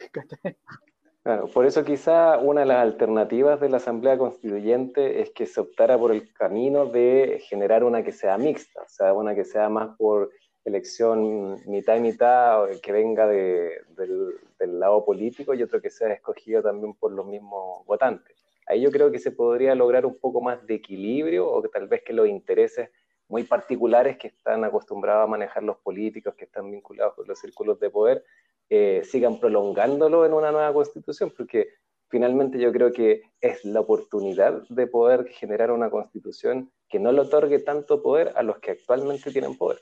Claro, 1.23 1.47
por 1.47 1.67
eso 1.67 1.85
quizá 1.85 2.37
una 2.39 2.61
de 2.61 2.67
las 2.67 2.83
alternativas 2.83 3.61
de 3.61 3.69
la 3.69 3.77
Asamblea 3.77 4.19
Constituyente 4.19 5.23
es 5.23 5.31
que 5.31 5.47
se 5.47 5.61
optara 5.61 5.97
por 5.97 6.13
el 6.13 6.33
camino 6.33 6.87
de 6.87 7.41
generar 7.49 7.85
una 7.85 8.03
que 8.03 8.13
sea 8.13 8.37
mixta, 8.39 8.83
o 8.83 8.89
sea, 8.89 9.13
una 9.13 9.35
que 9.35 9.45
sea 9.45 9.69
más 9.69 9.97
por 9.97 10.31
elección 10.65 11.61
mitad 11.67 11.97
y 11.97 12.01
mitad, 12.01 12.69
que 12.83 12.93
venga 12.93 13.27
de, 13.27 13.83
del, 13.97 14.35
del, 14.63 14.81
lado 14.81 15.05
político 15.05 15.55
y 15.55 15.63
otro 15.63 15.81
que 15.81 15.91
sea 15.91 16.13
escogido 16.13 16.63
también 16.63 16.95
por 16.95 17.13
los 17.13 17.27
mismos 17.27 17.85
votantes. 17.87 18.37
Ahí 18.67 18.81
yo 18.81 18.91
creo 18.91 19.11
que 19.11 19.19
se 19.19 19.33
podría 19.33 19.75
lograr 19.75 20.07
un 20.07 20.19
poco 20.19 20.41
más 20.41 20.65
de 20.67 20.75
equilibrio 20.75 21.49
o 21.49 21.63
que 21.63 21.69
tal 21.69 21.89
vez 21.89 22.03
que 22.03 22.13
los 22.13 22.29
intereses 22.29 22.91
muy 23.29 23.45
particulares 23.45 24.19
que 24.19 24.29
están 24.29 24.63
acostumbrados 24.65 25.25
a 25.25 25.27
manejar 25.27 25.63
los 25.63 25.79
políticos, 25.79 26.35
que 26.37 26.45
están 26.45 26.71
vinculados 26.71 27.15
con 27.15 27.27
los 27.27 27.39
círculos 27.39 27.81
de 27.81 27.91
poder, 27.91 28.25
eh, 28.69 29.03
sigan 29.05 29.41
prolongándolo 29.41 30.27
en 30.27 30.33
una 30.33 30.53
nueva 30.53 30.73
constitución, 30.73 31.33
porque 31.37 31.69
finalmente 32.09 32.59
yo 32.59 32.71
creo 32.73 32.93
que 32.93 33.23
es 33.41 33.65
la 33.65 33.81
oportunidad 33.81 34.63
de 34.69 34.87
poder 34.87 35.27
generar 35.29 35.71
una 35.71 35.91
constitución 35.91 36.71
que 36.89 36.99
no 36.99 37.11
le 37.11 37.23
otorgue 37.23 37.59
tanto 37.61 38.03
poder 38.03 38.33
a 38.37 38.43
los 38.43 38.59
que 38.59 38.73
actualmente 38.73 39.31
tienen 39.31 39.57
poder. 39.57 39.81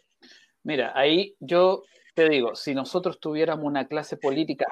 Mira, 0.63 0.93
ahí 0.95 1.35
yo 1.41 1.83
te 2.15 2.29
digo, 2.29 2.55
si 2.55 2.75
nosotros 2.75 3.21
tuviéramos 3.21 3.65
una 3.65 3.87
clase 3.87 4.17
política 4.17 4.67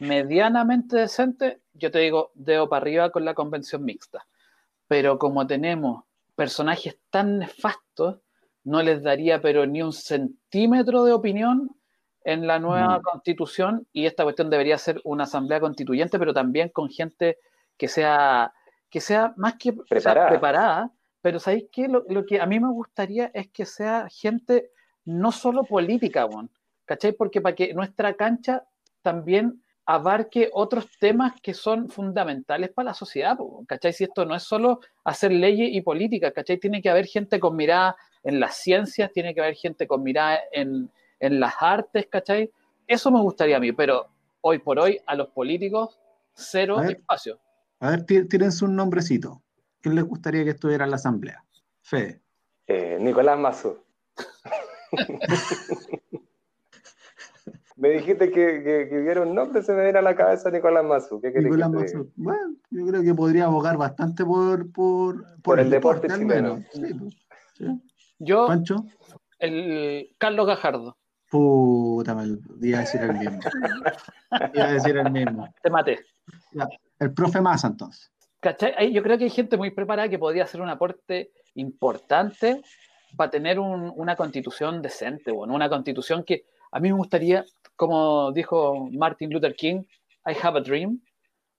medianamente 0.00 0.96
decente, 0.96 1.60
yo 1.72 1.90
te 1.90 1.98
digo, 2.00 2.30
dedo 2.34 2.68
para 2.68 2.82
arriba 2.82 3.10
con 3.10 3.24
la 3.24 3.34
convención 3.34 3.84
mixta. 3.84 4.26
Pero 4.86 5.18
como 5.18 5.46
tenemos 5.46 6.04
personajes 6.34 6.98
tan 7.10 7.38
nefastos, 7.38 8.18
no 8.64 8.82
les 8.82 9.02
daría 9.02 9.40
pero 9.40 9.66
ni 9.66 9.82
un 9.82 9.92
centímetro 9.92 11.04
de 11.04 11.12
opinión 11.12 11.70
en 12.24 12.46
la 12.46 12.58
nueva 12.58 12.98
mm. 12.98 13.02
constitución 13.02 13.86
y 13.92 14.06
esta 14.06 14.24
cuestión 14.24 14.50
debería 14.50 14.78
ser 14.78 15.00
una 15.04 15.24
asamblea 15.24 15.60
constituyente, 15.60 16.18
pero 16.18 16.32
también 16.32 16.70
con 16.70 16.88
gente 16.88 17.38
que 17.76 17.86
sea, 17.86 18.52
que 18.88 19.00
sea 19.00 19.34
más 19.36 19.56
que 19.56 19.74
preparada. 19.74 20.90
pero 21.20 21.38
¿sabéis 21.38 21.66
qué? 21.70 21.88
Lo, 21.88 22.24
que 22.24 22.40
a 22.40 22.46
mí 22.46 22.58
me 22.58 22.72
gustaría 22.72 23.30
es 23.34 23.48
que 23.50 23.66
sea 23.66 24.08
gente 24.10 24.70
no 25.04 25.32
solo 25.32 25.64
política, 25.64 26.26
¿cachai? 26.84 27.12
Porque 27.12 27.40
para 27.40 27.54
que 27.54 27.74
nuestra 27.74 28.14
cancha 28.14 28.64
también 29.02 29.62
abarque 29.86 30.50
otros 30.52 30.88
temas 30.98 31.34
que 31.42 31.52
son 31.52 31.90
fundamentales 31.90 32.70
para 32.70 32.86
la 32.86 32.94
sociedad, 32.94 33.36
¿cachai? 33.66 33.92
Si 33.92 34.04
esto 34.04 34.24
no 34.24 34.34
es 34.34 34.42
solo 34.42 34.80
hacer 35.04 35.32
leyes 35.32 35.68
y 35.72 35.82
política, 35.82 36.30
¿cachai? 36.30 36.58
Tiene 36.58 36.80
que 36.80 36.88
haber 36.88 37.06
gente 37.06 37.38
con 37.38 37.54
mirada 37.54 37.96
en 38.22 38.40
las 38.40 38.56
ciencias, 38.56 39.12
tiene 39.12 39.34
que 39.34 39.42
haber 39.42 39.54
gente 39.54 39.86
con 39.86 40.02
mirada 40.02 40.40
en, 40.52 40.90
las 41.20 41.54
artes, 41.60 42.06
¿cachai? 42.10 42.50
Eso 42.86 43.10
me 43.10 43.20
gustaría 43.20 43.56
a 43.56 43.60
mí, 43.60 43.72
pero 43.72 44.08
hoy 44.42 44.58
por 44.58 44.78
hoy 44.78 45.00
a 45.06 45.14
los 45.14 45.28
políticos 45.28 45.98
cero 46.34 46.82
espacio. 46.82 47.38
A 47.80 47.90
ver, 47.90 48.04
tírense 48.04 48.64
un 48.64 48.76
nombrecito. 48.76 49.42
¿Quién 49.80 49.94
les 49.94 50.04
gustaría 50.04 50.44
que 50.44 50.50
estuviera 50.50 50.84
en 50.84 50.90
la 50.90 50.96
asamblea? 50.96 51.44
Fede. 51.82 52.20
Eh, 52.66 52.98
Nicolás 53.00 53.38
Mazú. 53.38 53.78
me 57.84 57.90
dijiste 57.90 58.30
que, 58.30 58.88
que, 58.88 58.98
hubiera 58.98 59.20
un 59.20 59.34
nombre, 59.34 59.62
se 59.62 59.74
me 59.74 59.82
viene 59.82 59.98
a 59.98 60.02
la 60.02 60.16
cabeza 60.16 60.50
Nicolás 60.50 60.86
Mazú. 60.86 61.20
Nicolás 61.22 61.70
Mazú. 61.70 62.10
Bueno, 62.16 62.56
yo 62.70 62.86
creo 62.86 63.02
que 63.02 63.14
podría 63.14 63.44
abogar 63.44 63.76
bastante 63.76 64.24
por, 64.24 64.72
por, 64.72 65.42
por, 65.42 65.60
el, 65.60 65.68
deporte, 65.68 66.08
chileno. 66.08 66.64
Pues, 66.72 66.94
yo, 68.18 68.46
Pancho. 68.46 68.86
El 69.38 70.14
Carlos 70.16 70.46
Gajardo. 70.46 70.96
Puta, 71.30 72.14
me 72.14 72.38
iba 72.62 72.78
a 72.78 72.80
decir 72.80 73.02
el 73.02 73.18
mismo. 73.18 73.38
iba 74.54 74.64
a 74.64 74.72
decir 74.72 74.96
el 74.96 75.10
mismo. 75.10 75.52
Te 75.62 75.68
maté. 75.68 75.98
el 77.00 77.12
profe 77.12 77.42
Massa, 77.42 77.66
entonces. 77.66 78.10
¿Cachai? 78.40 78.94
Yo 78.94 79.02
creo 79.02 79.18
que 79.18 79.24
hay 79.24 79.30
gente 79.30 79.58
muy 79.58 79.72
preparada 79.72 80.08
que 80.08 80.18
podría 80.18 80.44
hacer 80.44 80.62
un 80.62 80.70
aporte 80.70 81.32
importante 81.54 82.62
para 83.14 83.30
tener 83.30 83.60
una 83.60 84.16
constitución 84.16 84.80
decente, 84.80 85.32
bueno, 85.32 85.54
una 85.54 85.68
constitución 85.68 86.24
que 86.24 86.46
a 86.74 86.80
mí 86.80 86.90
me 86.90 86.98
gustaría, 86.98 87.44
como 87.76 88.32
dijo 88.32 88.88
Martin 88.90 89.30
Luther 89.32 89.54
King, 89.54 89.84
I 90.26 90.34
have 90.42 90.58
a 90.58 90.60
dream. 90.60 91.00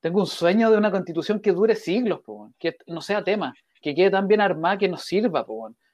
Tengo 0.02 0.20
un 0.20 0.28
sueño 0.28 0.70
de 0.70 0.78
una 0.78 0.92
constitución 0.92 1.40
que 1.40 1.54
dure 1.54 1.74
siglos, 1.74 2.20
que 2.60 2.76
no 2.88 3.00
sea 3.00 3.24
tema, 3.24 3.54
que 3.82 3.96
quede 3.96 4.12
tan 4.12 4.28
bien 4.28 4.42
armada 4.42 4.78
que 4.78 4.90
nos 4.90 5.04
sirva, 5.04 5.46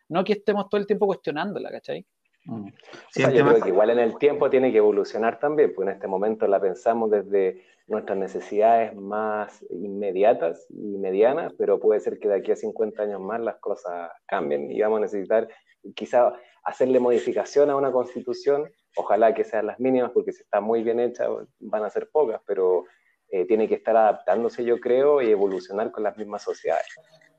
no 0.09 0.23
que 0.23 0.33
estemos 0.33 0.67
todo 0.69 0.81
el 0.81 0.87
tiempo 0.87 1.05
cuestionándola, 1.05 1.69
¿cachai? 1.69 2.03
Mm. 2.45 2.69
yo 3.15 3.29
creo 3.29 3.61
que 3.61 3.69
igual 3.69 3.91
en 3.91 3.99
el 3.99 4.17
tiempo 4.17 4.49
tiene 4.49 4.71
que 4.71 4.79
evolucionar 4.79 5.39
también, 5.39 5.71
porque 5.75 5.91
en 5.91 5.95
este 5.97 6.07
momento 6.07 6.47
la 6.47 6.59
pensamos 6.59 7.11
desde 7.11 7.63
nuestras 7.85 8.17
necesidades 8.17 8.95
más 8.95 9.63
inmediatas 9.69 10.65
y 10.71 10.97
medianas, 10.97 11.53
pero 11.59 11.79
puede 11.79 11.99
ser 11.99 12.17
que 12.17 12.27
de 12.27 12.37
aquí 12.37 12.51
a 12.51 12.55
50 12.55 13.03
años 13.03 13.21
más 13.21 13.39
las 13.39 13.57
cosas 13.57 14.09
cambien 14.25 14.71
y 14.71 14.81
vamos 14.81 14.97
a 14.97 15.01
necesitar 15.01 15.47
quizá 15.93 16.33
hacerle 16.63 16.99
modificación 16.99 17.69
a 17.69 17.75
una 17.75 17.91
constitución, 17.91 18.69
ojalá 18.95 19.33
que 19.33 19.43
sean 19.43 19.67
las 19.67 19.79
mínimas, 19.79 20.11
porque 20.11 20.31
si 20.31 20.43
está 20.43 20.61
muy 20.61 20.83
bien 20.83 20.99
hecha 20.99 21.27
van 21.59 21.83
a 21.83 21.89
ser 21.89 22.09
pocas, 22.09 22.41
pero 22.45 22.85
eh, 23.29 23.45
tiene 23.45 23.67
que 23.67 23.75
estar 23.75 23.95
adaptándose, 23.95 24.63
yo 24.65 24.79
creo, 24.79 25.21
y 25.21 25.31
evolucionar 25.31 25.91
con 25.91 26.03
las 26.03 26.17
mismas 26.17 26.43
sociedades. 26.43 26.87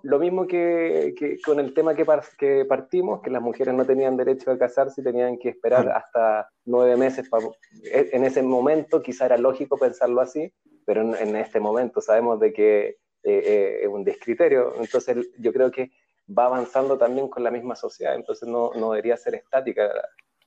Lo 0.02 0.18
mismo 0.18 0.46
que, 0.46 1.14
con 1.44 1.60
el 1.60 1.74
tema 1.74 1.94
que, 1.94 2.04
que, 2.38 2.64
partimos, 2.64 3.20
que 3.22 3.30
las 3.30 3.42
mujeres 3.42 3.74
no 3.74 3.84
tenían 3.84 4.16
derecho 4.16 4.50
a 4.50 4.58
casarse 4.58 5.00
y 5.00 5.04
tenían 5.04 5.38
que 5.38 5.50
esperar 5.50 5.88
hasta 5.90 6.48
nueve 6.64 6.96
meses. 6.96 7.28
E, 7.84 8.08
en 8.12 8.24
ese 8.24 8.42
momento 8.42 9.00
quizá 9.02 9.26
era 9.26 9.36
lógico 9.36 9.76
pensarlo 9.76 10.20
así, 10.20 10.52
pero 10.84 11.02
en, 11.14 11.36
este 11.36 11.60
momento 11.60 12.00
sabemos 12.00 12.40
de 12.40 12.52
que 12.52 12.86
eh, 12.86 12.96
eh, 13.22 13.78
es 13.82 13.88
un 13.88 14.02
descriterio. 14.02 14.74
Entonces 14.80 15.28
yo 15.38 15.52
creo 15.52 15.70
que 15.70 15.92
va 16.36 16.46
avanzando 16.46 16.96
también 16.98 17.28
con 17.28 17.42
la 17.42 17.50
misma 17.50 17.76
sociedad, 17.76 18.14
entonces 18.14 18.48
no, 18.48 18.70
no 18.74 18.92
debería 18.92 19.16
ser 19.16 19.34
estática. 19.34 19.90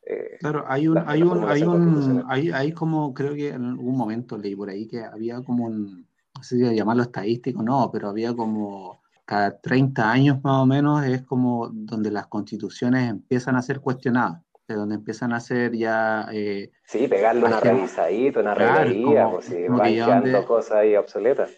Eh, 0.06 0.38
claro, 0.40 0.66
hay 0.68 0.88
un, 0.88 0.98
hay 0.98 1.22
un, 1.24 1.44
hay 1.46 1.64
un, 1.64 2.24
hay, 2.30 2.52
hay 2.52 2.72
como, 2.72 3.14
creo 3.14 3.34
que 3.34 3.50
en 3.50 3.66
algún 3.66 3.98
momento 3.98 4.38
leí 4.38 4.56
por 4.56 4.70
ahí 4.70 4.88
que 4.88 5.04
había 5.04 5.42
como 5.42 5.66
un, 5.66 6.08
no 6.36 6.44
sé 6.44 6.58
si 6.58 6.76
llamarlo 6.76 7.04
estadístico, 7.04 7.64
no, 7.64 7.90
pero 7.92 8.10
había 8.10 8.34
como 8.36 9.02
cada 9.26 9.60
30 9.60 10.12
años 10.12 10.44
más 10.44 10.62
o 10.62 10.66
menos 10.66 11.04
es 11.06 11.24
como 11.24 11.70
donde 11.72 12.12
las 12.12 12.28
constituciones 12.28 13.10
empiezan 13.10 13.56
a 13.56 13.62
ser 13.62 13.80
cuestionadas, 13.80 14.44
de 14.68 14.76
donde 14.76 14.96
empiezan 14.96 15.34
a 15.34 15.40
ser 15.40 15.76
ya... 15.76 16.28
Eh, 16.32 16.72
sí, 16.86 17.08
pegarle 17.08 17.46
una 17.46 17.60
revisadita, 17.60 18.40
una 18.42 18.54
regalía, 18.54 19.28
o 19.28 19.42
si 19.42 19.68
van 19.68 19.94
quedando 19.94 20.46
cosas 20.46 20.78
ahí 20.78 20.96
obsoletas. 20.96 21.50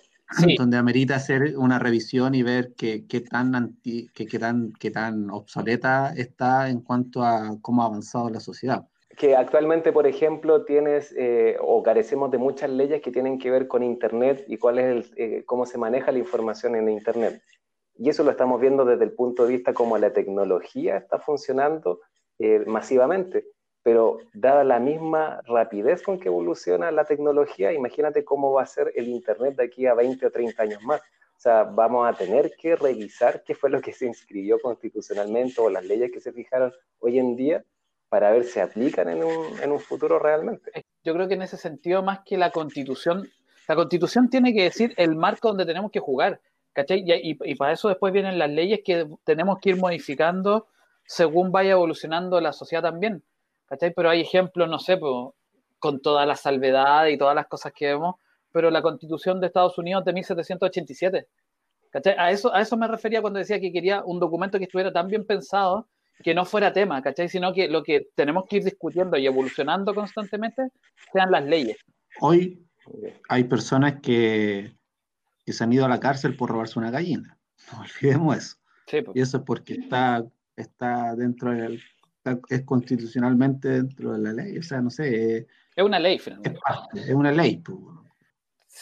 Donde 0.57 0.77
amerita 0.77 1.15
hacer 1.15 1.57
una 1.57 1.79
revisión 1.79 2.35
y 2.35 2.43
ver 2.43 2.73
qué, 2.75 3.05
qué 3.07 3.21
tan 3.21 3.55
anti, 3.55 4.09
qué, 4.13 4.25
qué, 4.25 4.39
tan, 4.39 4.73
qué 4.73 4.91
tan 4.91 5.29
obsoleta 5.29 6.13
está 6.15 6.69
en 6.69 6.81
cuanto 6.81 7.23
a 7.23 7.57
cómo 7.61 7.81
ha 7.81 7.85
avanzado 7.85 8.29
la 8.29 8.39
sociedad 8.39 8.85
que 9.17 9.35
actualmente, 9.35 9.91
por 9.91 10.05
ejemplo, 10.05 10.63
tienes 10.63 11.11
eh, 11.17 11.57
o 11.59 11.81
carecemos 11.81 12.29
de 12.29 12.37
muchas 12.37 12.69
leyes 12.69 13.01
que 13.01 13.11
tienen 13.11 13.39
que 13.39 13.49
ver 13.49 13.67
con 13.67 13.81
Internet 13.81 14.45
y 14.47 14.57
cuál 14.57 14.77
es 14.77 14.85
el, 14.85 15.13
eh, 15.15 15.43
cómo 15.43 15.65
se 15.65 15.79
maneja 15.79 16.11
la 16.11 16.19
información 16.19 16.75
en 16.75 16.87
Internet. 16.87 17.41
Y 17.95 18.09
eso 18.09 18.23
lo 18.23 18.29
estamos 18.29 18.61
viendo 18.61 18.85
desde 18.85 19.05
el 19.05 19.13
punto 19.13 19.45
de 19.45 19.53
vista 19.53 19.73
como 19.73 19.97
la 19.97 20.13
tecnología 20.13 20.97
está 20.97 21.17
funcionando 21.17 22.01
eh, 22.37 22.63
masivamente. 22.67 23.47
Pero 23.87 24.17
dada 24.33 24.65
la 24.65 24.79
misma 24.79 25.39
rapidez 25.45 26.01
con 26.01 26.19
que 26.19 26.27
evoluciona 26.27 26.91
la 26.91 27.05
tecnología, 27.05 27.71
imagínate 27.71 28.25
cómo 28.25 28.51
va 28.51 28.63
a 28.63 28.65
ser 28.65 28.91
el 28.97 29.07
Internet 29.07 29.55
de 29.55 29.63
aquí 29.63 29.85
a 29.85 29.93
20 29.93 30.25
o 30.25 30.29
30 30.29 30.61
años 30.61 30.83
más. 30.83 30.99
O 30.99 31.39
sea, 31.39 31.63
vamos 31.63 32.05
a 32.05 32.11
tener 32.11 32.51
que 32.59 32.75
revisar 32.75 33.43
qué 33.45 33.55
fue 33.55 33.69
lo 33.69 33.79
que 33.79 33.93
se 33.93 34.05
inscribió 34.05 34.59
constitucionalmente 34.59 35.61
o 35.61 35.69
las 35.69 35.85
leyes 35.85 36.11
que 36.11 36.19
se 36.19 36.33
fijaron 36.33 36.73
hoy 36.99 37.17
en 37.17 37.37
día 37.37 37.63
para 38.09 38.31
ver 38.31 38.43
si 38.43 38.59
aplican 38.59 39.07
en 39.07 39.23
un, 39.23 39.57
en 39.63 39.71
un 39.71 39.79
futuro 39.79 40.19
realmente. 40.19 40.83
Yo 41.05 41.13
creo 41.13 41.29
que 41.29 41.35
en 41.35 41.43
ese 41.43 41.55
sentido, 41.55 42.03
más 42.03 42.19
que 42.25 42.35
la 42.35 42.51
constitución, 42.51 43.29
la 43.69 43.75
constitución 43.77 44.29
tiene 44.29 44.53
que 44.53 44.63
decir 44.63 44.93
el 44.97 45.15
marco 45.15 45.47
donde 45.47 45.65
tenemos 45.65 45.91
que 45.91 46.01
jugar, 46.01 46.41
¿cachai? 46.73 47.05
Y, 47.07 47.37
y, 47.41 47.55
para 47.55 47.71
eso 47.71 47.87
después 47.87 48.11
vienen 48.11 48.37
las 48.37 48.49
leyes 48.49 48.81
que 48.83 49.07
tenemos 49.23 49.59
que 49.61 49.69
ir 49.69 49.77
modificando 49.77 50.67
según 51.05 51.53
vaya 51.53 51.71
evolucionando 51.71 52.41
la 52.41 52.51
sociedad 52.51 52.83
también, 52.83 53.23
¿cachai? 53.67 53.93
Pero 53.93 54.09
hay 54.09 54.21
ejemplos, 54.21 54.69
no 54.69 54.79
sé, 54.79 54.99
con 55.79 56.01
toda 56.01 56.25
la 56.25 56.35
salvedad 56.35 57.07
y 57.07 57.17
todas 57.17 57.35
las 57.35 57.47
cosas 57.47 57.73
que 57.75 57.87
vemos, 57.87 58.15
pero 58.51 58.71
la 58.71 58.81
constitución 58.81 59.39
de 59.39 59.47
Estados 59.47 59.77
Unidos 59.77 60.03
de 60.05 60.13
1787, 60.13 61.27
¿cachai? 61.91 62.15
A 62.17 62.31
eso, 62.31 62.53
a 62.53 62.61
eso 62.61 62.77
me 62.77 62.87
refería 62.87 63.21
cuando 63.21 63.39
decía 63.39 63.59
que 63.59 63.71
quería 63.71 64.03
un 64.03 64.19
documento 64.19 64.57
que 64.57 64.65
estuviera 64.65 64.91
tan 64.91 65.07
bien 65.07 65.25
pensado 65.25 65.87
que 66.23 66.33
no 66.33 66.45
fuera 66.45 66.73
tema, 66.73 67.01
¿cachai? 67.01 67.29
Sino 67.29 67.53
que 67.53 67.67
lo 67.67 67.83
que 67.83 68.07
tenemos 68.15 68.45
que 68.49 68.57
ir 68.57 68.63
discutiendo 68.63 69.17
y 69.17 69.27
evolucionando 69.27 69.93
constantemente 69.93 70.69
sean 71.13 71.31
las 71.31 71.45
leyes. 71.45 71.77
Hoy 72.19 72.65
hay 73.29 73.43
personas 73.43 74.01
que, 74.01 74.75
que 75.45 75.53
se 75.53 75.63
han 75.63 75.73
ido 75.73 75.85
a 75.85 75.89
la 75.89 75.99
cárcel 75.99 76.35
por 76.35 76.49
robarse 76.49 76.79
una 76.79 76.89
gallina. 76.89 77.37
No 77.71 77.81
olvidemos 77.81 78.37
eso. 78.37 78.55
Pues. 78.89 79.05
Y 79.15 79.21
eso 79.21 79.37
es 79.37 79.43
porque 79.43 79.73
está, 79.73 80.23
está 80.55 81.15
dentro 81.15 81.51
del, 81.51 81.81
es 82.49 82.61
constitucionalmente 82.63 83.69
dentro 83.69 84.13
de 84.13 84.19
la 84.19 84.33
ley. 84.33 84.57
O 84.57 84.63
sea, 84.63 84.81
no 84.81 84.89
sé. 84.89 85.47
Es 85.75 85.83
una 85.83 85.99
ley, 85.99 86.19
Es, 86.93 87.09
una 87.13 87.31
ley. 87.31 87.57
Pues. 87.57 87.77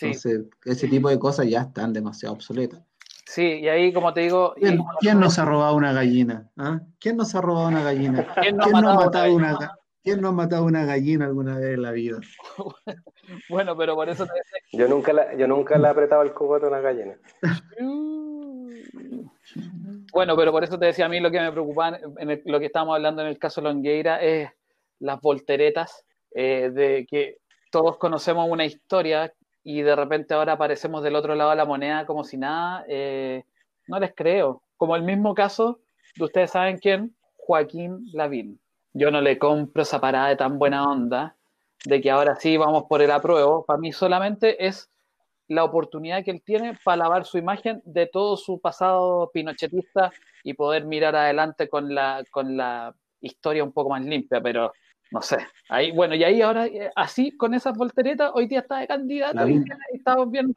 Entonces, 0.02 0.46
ese 0.66 0.88
tipo 0.88 1.10
de 1.10 1.20
cosas 1.20 1.48
ya 1.48 1.62
están 1.62 1.94
demasiado 1.94 2.36
obsoletas. 2.36 2.82
Sí, 3.26 3.42
y 3.42 3.68
ahí, 3.68 3.92
como 3.92 4.14
te 4.14 4.22
digo. 4.22 4.54
¿Quién, 5.00 5.20
nos 5.20 5.40
ha 5.40 5.46
robado 5.46 5.76
una 5.76 5.94
gallina? 5.94 6.50
¿Ah? 6.58 6.80
¿Quién 7.00 7.18
nos 7.18 7.34
ha 7.36 7.42
robado 7.42 7.68
una 7.68 7.84
gallina? 7.84 8.28
¿Quién, 8.42 8.58
nos, 8.58 8.68
ha 8.68 8.94
matado 8.94 9.34
una, 9.34 9.58
¿Quién 10.04 10.24
ha 10.24 10.32
matado 10.32 10.66
una 10.66 10.86
gallina 10.86 11.26
alguna 11.26 11.58
vez 11.58 11.74
en 11.74 11.82
la 11.82 11.92
vida? 11.92 12.20
bueno, 13.50 13.76
pero 13.76 13.96
por 13.96 14.08
eso 14.08 14.26
te 14.26 14.78
Yo 14.78 14.88
nunca, 14.88 15.12
la, 15.12 15.36
yo 15.36 15.48
nunca 15.48 15.80
le 15.80 15.88
he 15.88 15.90
apretado 15.90 16.22
el 16.22 16.34
cogote 16.34 16.66
a 16.66 16.70
una 16.70 16.80
gallina. 16.80 17.18
bueno, 20.12 20.36
pero 20.36 20.52
por 20.52 20.64
eso 20.64 20.78
te 20.80 20.88
decía 20.88 21.06
a 21.06 21.10
mí 21.10 21.20
lo 21.20 21.32
que 21.32 21.40
me 21.40 21.52
preocupa, 21.52 22.00
en 22.18 22.42
lo 22.46 22.60
que 22.60 22.66
estábamos 22.66 22.96
hablando 22.96 23.22
en 23.22 23.28
el 23.28 23.38
caso 23.38 23.62
Longueira, 23.62 24.22
es 24.22 24.50
las 25.00 25.20
volteretas, 25.22 26.06
eh, 26.34 26.70
de 26.74 27.06
que 27.10 27.38
todos 27.72 27.98
conocemos 27.98 28.50
una 28.50 28.66
historia 28.66 29.34
y 29.64 29.82
de 29.82 29.96
repente 29.96 30.34
ahora 30.34 30.54
aparecemos 30.54 31.04
del 31.04 31.16
otro 31.16 31.36
lado 31.36 31.50
de 31.50 31.56
la 31.56 31.66
moneda 31.66 32.06
como 32.06 32.24
si 32.24 32.38
nada, 32.38 32.86
eh, 32.88 33.44
no 33.88 34.00
les 34.00 34.14
creo. 34.14 34.62
Como 34.78 34.96
el 34.96 35.04
mismo 35.04 35.34
caso 35.34 35.80
de 36.16 36.26
ustedes 36.26 36.52
saben 36.52 36.78
quién, 36.78 37.16
Joaquín 37.38 38.06
Lavín. 38.14 38.60
Yo 38.94 39.12
no 39.12 39.22
le 39.22 39.38
compro 39.38 39.84
esa 39.84 40.00
parada 40.00 40.30
de 40.30 40.36
tan 40.36 40.58
buena 40.58 40.90
onda 40.90 41.36
de 41.86 42.02
que 42.02 42.12
ahora 42.12 42.36
sí 42.36 42.58
vamos 42.58 42.86
por 42.88 43.02
el 43.02 43.12
apruebo. 43.12 43.66
Para 43.66 43.80
mí 43.80 43.92
solamente 43.92 44.66
es 44.66 44.90
la 45.48 45.64
oportunidad 45.64 46.24
que 46.24 46.32
él 46.32 46.42
tiene 46.44 46.78
para 46.84 46.98
lavar 46.98 47.26
su 47.26 47.38
imagen 47.38 47.82
de 47.86 48.08
todo 48.08 48.38
su 48.38 48.60
pasado 48.60 49.30
pinochetista 49.34 50.12
y 50.44 50.54
poder 50.54 50.86
mirar 50.86 51.16
adelante 51.16 51.70
con 51.70 51.94
la, 51.94 52.24
con 52.32 52.58
la 52.58 52.96
historia 53.22 53.64
un 53.64 53.72
poco 53.72 53.90
más 53.92 54.04
limpia, 54.04 54.42
pero 54.42 54.72
no 55.12 55.22
sé. 55.22 55.38
Ahí, 55.70 55.92
bueno, 55.92 56.16
y 56.16 56.24
ahí 56.24 56.42
ahora, 56.42 56.66
eh, 56.66 56.92
así, 56.96 57.32
con 57.38 57.54
esas 57.54 57.78
volteretas, 57.78 58.32
hoy 58.34 58.48
día 58.48 58.60
está 58.60 58.80
de 58.80 58.88
candidato 58.88 59.48
y 59.48 59.64
estamos 59.94 60.32
bien 60.32 60.54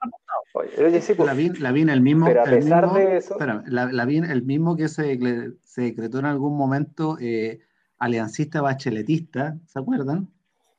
Oye, 0.55 1.01
sí, 1.01 1.15
pues, 1.15 1.31
el 1.31 2.01
mismo. 2.01 2.27
Pero 2.27 2.43
a 2.43 2.45
pesar 2.45 2.93
de 2.93 3.19
eso. 3.19 3.35
Espera, 3.35 3.63
la, 3.67 4.03
el 4.05 4.43
mismo 4.43 4.77
que 4.77 4.89
se, 4.89 5.19
se, 5.63 5.83
decretó 5.83 6.19
en 6.19 6.25
algún 6.25 6.57
momento 6.57 7.19
eh, 7.21 7.61
aliancista 7.99 8.63
bacheletista, 8.63 9.57
¿se 9.67 9.79
acuerdan? 9.79 10.29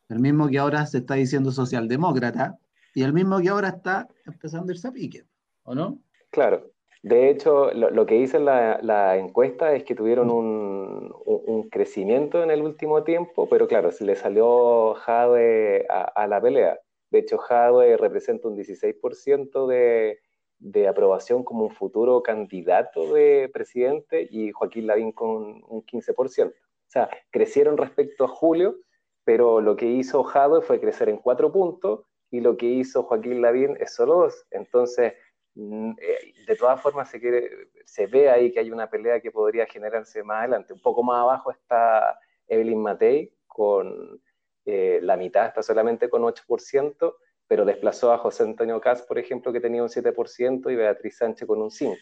El 0.09 0.19
mismo 0.19 0.49
que 0.49 0.57
ahora 0.57 0.85
se 0.87 0.99
está 0.99 1.13
diciendo 1.13 1.51
socialdemócrata 1.51 2.57
y 2.99 3.03
el 3.03 3.13
mismo 3.13 3.39
que 3.39 3.47
ahora 3.47 3.69
está 3.69 4.09
empezando 4.25 4.71
a 4.71 4.75
irse 4.75 4.89
a 4.89 4.91
pique, 4.91 5.23
¿o 5.63 5.73
no? 5.73 5.99
Claro. 6.31 6.69
De 7.01 7.29
hecho, 7.29 7.71
lo, 7.71 8.05
que 8.05 8.15
dice 8.15 8.39
la, 8.39 8.77
la, 8.81 9.15
encuesta 9.15 9.73
es 9.73 9.85
que 9.85 9.95
tuvieron 9.95 10.29
un, 10.29 11.09
un, 11.25 11.69
crecimiento 11.69 12.43
en 12.43 12.51
el 12.51 12.61
último 12.61 13.05
tiempo, 13.05 13.47
pero 13.47 13.69
claro, 13.69 13.93
se 13.93 14.03
le 14.03 14.17
salió 14.17 14.95
Jade 14.95 15.85
a, 15.87 16.27
la 16.27 16.41
pelea. 16.41 16.77
De 17.09 17.19
hecho, 17.19 17.37
Jadwe 17.37 17.95
representa 17.95 18.49
un 18.49 18.57
16% 18.57 19.65
de, 19.67 20.19
de 20.57 20.87
aprobación 20.89 21.45
como 21.45 21.63
un 21.63 21.71
futuro 21.71 22.21
candidato 22.21 23.13
de 23.13 23.49
presidente 23.53 24.27
y 24.29 24.51
Joaquín 24.51 24.87
Lavín 24.87 25.13
con 25.13 25.63
un 25.69 25.85
15%. 25.85 26.49
O 26.49 26.53
sea, 26.85 27.09
crecieron 27.31 27.77
respecto 27.77 28.25
a 28.25 28.27
Julio, 28.27 28.75
pero 29.23 29.61
lo 29.61 29.77
que 29.77 29.85
hizo 29.85 30.21
Jadwe 30.25 30.61
fue 30.61 30.81
crecer 30.81 31.07
en 31.07 31.15
cuatro 31.15 31.49
puntos 31.49 32.08
y 32.31 32.41
lo 32.41 32.57
que 32.57 32.65
hizo 32.65 33.03
Joaquín 33.03 33.41
Lavín 33.41 33.77
es 33.79 33.93
solo 33.93 34.15
dos. 34.15 34.45
Entonces, 34.51 35.13
mm, 35.55 35.91
eh, 35.99 36.33
de 36.47 36.55
todas 36.55 36.81
formas 36.81 37.09
se, 37.09 37.19
quiere, 37.19 37.49
se 37.85 38.07
ve 38.07 38.29
ahí 38.29 38.51
que 38.51 38.59
hay 38.59 38.71
una 38.71 38.89
pelea 38.89 39.19
que 39.19 39.31
podría 39.31 39.65
generarse 39.65 40.23
más 40.23 40.39
adelante. 40.39 40.73
Un 40.73 40.81
poco 40.81 41.03
más 41.03 41.19
abajo 41.19 41.51
está 41.51 42.19
Evelyn 42.47 42.81
Matei 42.81 43.33
con 43.47 44.21
eh, 44.65 44.99
la 45.01 45.17
mitad, 45.17 45.47
está 45.47 45.63
solamente 45.63 46.09
con 46.09 46.21
8%, 46.23 47.15
pero 47.47 47.65
desplazó 47.65 48.13
a 48.13 48.19
José 48.19 48.43
Antonio 48.43 48.79
Cas, 48.79 49.01
por 49.01 49.17
ejemplo, 49.17 49.51
que 49.51 49.59
tenía 49.59 49.81
un 49.81 49.89
7% 49.89 50.71
y 50.71 50.75
Beatriz 50.75 51.17
Sánchez 51.17 51.47
con 51.47 51.61
un 51.61 51.69
5%. 51.69 51.97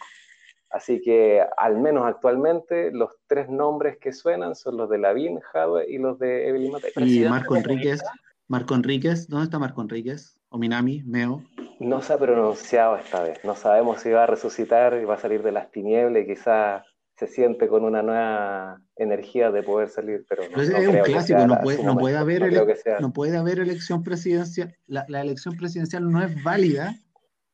Así 0.69 1.01
que, 1.01 1.41
al 1.55 1.77
menos 1.77 2.05
actualmente, 2.05 2.91
los 2.91 3.11
tres 3.25 3.47
nombres 3.47 3.97
que 3.99 4.11
suenan 4.11 4.53
son 4.53 4.75
los 4.75 4.89
de 4.89 4.97
Lavín, 4.97 5.39
Jadwe 5.39 5.89
y 5.89 5.97
los 5.97 6.19
de 6.19 6.49
Evelyn 6.49 6.73
Matei. 6.73 6.91
Y 6.97 7.21
Marco 7.29 7.55
Enríquez, 7.55 8.01
Marco 8.47 8.75
Enríquez, 8.75 9.27
¿dónde 9.27 9.45
está 9.45 9.59
Marco 9.59 9.81
Enríquez? 9.81 10.39
¿O 10.49 10.57
Minami? 10.57 11.03
¿Meo? 11.03 11.43
No 11.79 12.01
se 12.01 12.13
ha 12.13 12.17
pronunciado 12.17 12.95
esta 12.95 13.21
vez. 13.21 13.43
No 13.43 13.55
sabemos 13.55 14.01
si 14.01 14.09
va 14.09 14.23
a 14.23 14.27
resucitar 14.27 14.97
y 15.01 15.05
va 15.05 15.15
a 15.15 15.19
salir 15.19 15.43
de 15.43 15.51
las 15.51 15.69
tinieblas 15.69 16.23
y 16.23 16.27
quizás 16.27 16.83
se 17.17 17.27
siente 17.27 17.67
con 17.67 17.83
una 17.83 18.01
nueva 18.01 18.79
energía 18.95 19.51
de 19.51 19.63
poder 19.63 19.89
salir, 19.89 20.25
pero 20.29 20.43
no, 20.49 20.61
es 20.61 20.87
un 20.87 20.99
clásico, 20.99 21.45
no 21.45 21.59
puede, 21.59 21.83
no, 21.83 21.97
puede 21.97 22.15
haber 22.15 22.53
no, 23.01 23.11
puede 23.11 23.37
haber 23.37 23.59
elección 23.59 24.03
presidencial, 24.03 24.75
la, 24.85 25.03
la, 25.07 25.21
elección 25.21 25.57
presidencial 25.57 26.09
no 26.09 26.23
es 26.23 26.43
válida 26.43 26.95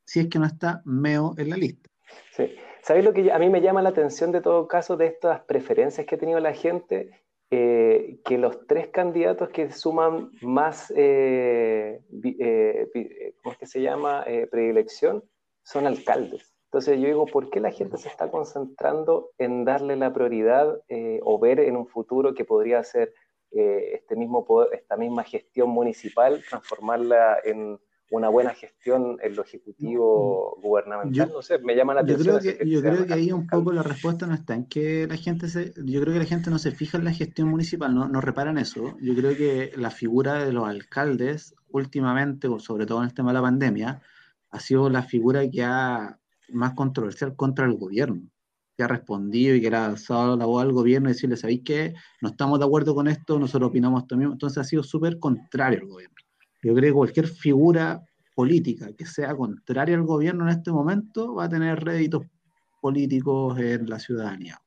si 0.05 0.19
es 0.19 0.27
que 0.27 0.37
no 0.37 0.45
está 0.45 0.81
Meo 0.85 1.33
en 1.37 1.49
la 1.49 1.57
lista. 1.57 1.89
Sí. 2.31 2.53
¿Sabéis 2.81 3.05
lo 3.05 3.13
que 3.13 3.31
a 3.31 3.39
mí 3.39 3.49
me 3.49 3.61
llama 3.61 3.81
la 3.81 3.89
atención 3.89 4.33
de 4.33 4.41
todo 4.41 4.67
caso 4.67 4.97
de 4.97 5.07
estas 5.07 5.41
preferencias 5.45 6.05
que 6.05 6.15
ha 6.15 6.19
tenido 6.19 6.41
la 6.41 6.53
gente? 6.53 7.23
Eh, 7.51 8.19
que 8.25 8.39
los 8.39 8.65
tres 8.65 8.87
candidatos 8.87 9.49
que 9.49 9.69
suman 9.71 10.31
más, 10.41 10.91
eh, 10.95 12.01
eh, 12.39 13.35
¿cómo 13.43 13.53
es 13.53 13.59
que 13.59 13.67
se 13.67 13.81
llama?, 13.81 14.25
predilección, 14.49 15.23
son 15.63 15.85
alcaldes. 15.85 16.55
Entonces 16.65 16.99
yo 16.99 17.05
digo, 17.05 17.25
¿por 17.27 17.51
qué 17.51 17.59
la 17.59 17.71
gente 17.71 17.97
se 17.97 18.09
está 18.09 18.31
concentrando 18.31 19.29
en 19.37 19.65
darle 19.65 19.95
la 19.95 20.11
prioridad 20.11 20.81
o 21.21 21.39
ver 21.39 21.59
en 21.59 21.77
un 21.77 21.85
futuro 21.85 22.33
que 22.33 22.43
podría 22.43 22.83
ser 22.83 23.13
este 23.51 24.15
mismo 24.15 24.43
esta 24.71 24.97
misma 24.97 25.23
gestión 25.23 25.69
municipal, 25.69 26.43
transformarla 26.49 27.37
en 27.43 27.79
una 28.13 28.29
buena 28.29 28.53
gestión 28.53 29.17
en 29.23 29.35
lo 29.35 29.43
ejecutivo 29.43 30.55
gubernamental. 30.61 31.31
no 31.33 31.41
sé, 31.41 31.57
me 31.57 31.75
llama 31.75 31.95
la 31.95 32.01
atención. 32.01 32.35
Yo 32.35 32.39
creo 32.39 32.57
que, 32.57 32.69
yo 32.69 32.81
creo 32.81 33.05
que 33.07 33.13
ahí 33.13 33.31
un 33.31 33.47
poco 33.47 33.71
la 33.71 33.81
respuesta 33.81 34.27
no 34.27 34.35
está 34.35 34.53
en 34.53 34.65
que 34.65 35.07
la 35.07 35.17
gente 35.17 35.47
se, 35.47 35.73
yo 35.83 35.99
creo 36.01 36.13
que 36.13 36.19
la 36.19 36.25
gente 36.25 36.51
no 36.51 36.59
se 36.59 36.71
fija 36.71 36.99
en 36.99 37.05
la 37.05 37.11
gestión 37.11 37.49
municipal, 37.49 37.93
no, 37.93 38.07
no 38.07 38.21
reparan 38.21 38.59
eso. 38.59 38.95
Yo 39.01 39.15
creo 39.15 39.35
que 39.35 39.71
la 39.77 39.89
figura 39.89 40.45
de 40.45 40.53
los 40.53 40.67
alcaldes 40.67 41.55
últimamente, 41.69 42.47
sobre 42.59 42.85
todo 42.85 42.99
en 42.99 43.05
el 43.05 43.15
tema 43.15 43.31
de 43.31 43.33
la 43.33 43.41
pandemia, 43.41 44.01
ha 44.51 44.59
sido 44.59 44.91
la 44.91 45.01
figura 45.01 45.49
que 45.49 45.63
ha 45.63 46.19
más 46.49 46.73
controversial 46.73 47.35
contra 47.35 47.65
el 47.65 47.73
gobierno 47.73 48.21
que 48.77 48.83
ha 48.83 48.87
respondido 48.87 49.55
y 49.55 49.61
que 49.61 49.75
ha 49.75 49.85
alzado 49.85 50.35
la 50.35 50.45
voz 50.45 50.63
al 50.63 50.71
gobierno 50.71 51.09
y 51.09 51.13
decirle, 51.13 51.37
¿sabéis 51.37 51.61
qué? 51.63 51.93
No 52.21 52.29
estamos 52.29 52.59
de 52.59 52.65
acuerdo 52.65 52.95
con 52.95 53.07
esto, 53.07 53.37
nosotros 53.37 53.69
opinamos 53.69 54.03
esto 54.03 54.17
mismo. 54.17 54.33
Entonces 54.33 54.57
ha 54.57 54.63
sido 54.63 54.83
súper 54.83 55.19
contrario 55.19 55.81
al 55.81 55.87
gobierno. 55.87 56.22
Yo 56.63 56.73
creo 56.73 56.91
que 56.91 56.97
cualquier 56.97 57.27
figura 57.27 58.01
política 58.33 58.87
que 58.97 59.05
sea 59.05 59.35
contraria 59.35 59.95
al 59.95 60.03
gobierno 60.03 60.45
en 60.45 60.57
este 60.57 60.71
momento 60.71 61.35
va 61.35 61.45
a 61.45 61.49
tener 61.49 61.83
réditos 61.83 62.23
políticos 62.81 63.59
en 63.59 63.87
la 63.87 63.99
ciudadanía. 63.99 64.59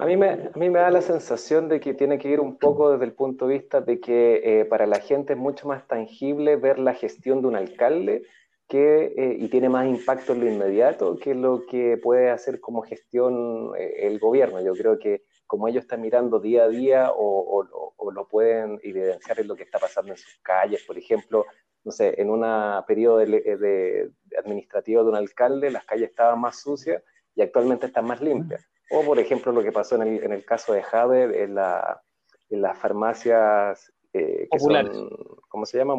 A 0.00 0.06
mí, 0.06 0.16
me, 0.16 0.30
a 0.30 0.52
mí 0.56 0.70
me 0.70 0.78
da 0.78 0.90
la 0.90 1.02
sensación 1.02 1.68
de 1.68 1.78
que 1.78 1.94
tiene 1.94 2.18
que 2.18 2.28
ir 2.28 2.40
un 2.40 2.56
poco 2.58 2.90
desde 2.92 3.04
el 3.04 3.12
punto 3.12 3.46
de 3.46 3.58
vista 3.58 3.80
de 3.80 4.00
que 4.00 4.40
eh, 4.42 4.64
para 4.64 4.86
la 4.86 4.98
gente 5.00 5.34
es 5.34 5.38
mucho 5.38 5.68
más 5.68 5.86
tangible 5.86 6.56
ver 6.56 6.78
la 6.78 6.94
gestión 6.94 7.42
de 7.42 7.48
un 7.48 7.56
alcalde 7.56 8.22
que, 8.66 9.12
eh, 9.16 9.36
y 9.38 9.48
tiene 9.48 9.68
más 9.68 9.86
impacto 9.86 10.32
en 10.32 10.40
lo 10.40 10.50
inmediato 10.50 11.16
que 11.18 11.34
lo 11.34 11.66
que 11.66 11.98
puede 11.98 12.30
hacer 12.30 12.60
como 12.60 12.82
gestión 12.82 13.72
eh, 13.76 14.06
el 14.06 14.18
gobierno. 14.18 14.62
Yo 14.62 14.72
creo 14.72 14.98
que 14.98 15.22
como 15.50 15.66
ellos 15.66 15.82
están 15.82 16.00
mirando 16.00 16.38
día 16.38 16.62
a 16.62 16.68
día 16.68 17.10
o, 17.12 17.66
lo 18.12 18.28
pueden 18.28 18.78
evidenciar 18.84 19.40
en 19.40 19.48
lo 19.48 19.56
que 19.56 19.64
está 19.64 19.80
pasando 19.80 20.12
en 20.12 20.16
sus 20.16 20.38
calles, 20.42 20.84
por 20.84 20.96
ejemplo, 20.96 21.44
no 21.82 21.90
sé, 21.90 22.14
en 22.20 22.30
un 22.30 22.44
periodo 22.86 23.18
de, 23.18 24.12
administrativo 24.38 25.02
de 25.02 25.08
un 25.08 25.16
alcalde, 25.16 25.72
las 25.72 25.84
calles 25.84 26.10
estaban 26.10 26.40
más 26.40 26.60
sucias 26.60 27.02
y 27.34 27.42
actualmente 27.42 27.86
están 27.86 28.04
más 28.04 28.20
limpias. 28.20 28.64
O, 28.92 29.02
por 29.02 29.18
ejemplo, 29.18 29.50
lo 29.50 29.64
que 29.64 29.72
pasó 29.72 29.96
en 29.96 30.02
el, 30.02 30.22
en 30.22 30.32
el 30.32 30.44
caso 30.44 30.72
de 30.72 30.84
Jade, 30.84 31.42
en, 31.42 31.56
la, 31.56 32.00
en 32.48 32.62
las 32.62 32.78
farmacias 32.78 33.92
eh, 34.12 34.46
que 34.52 34.58
son, 34.60 35.10
¿cómo 35.48 35.66
se 35.66 35.78
llama? 35.78 35.96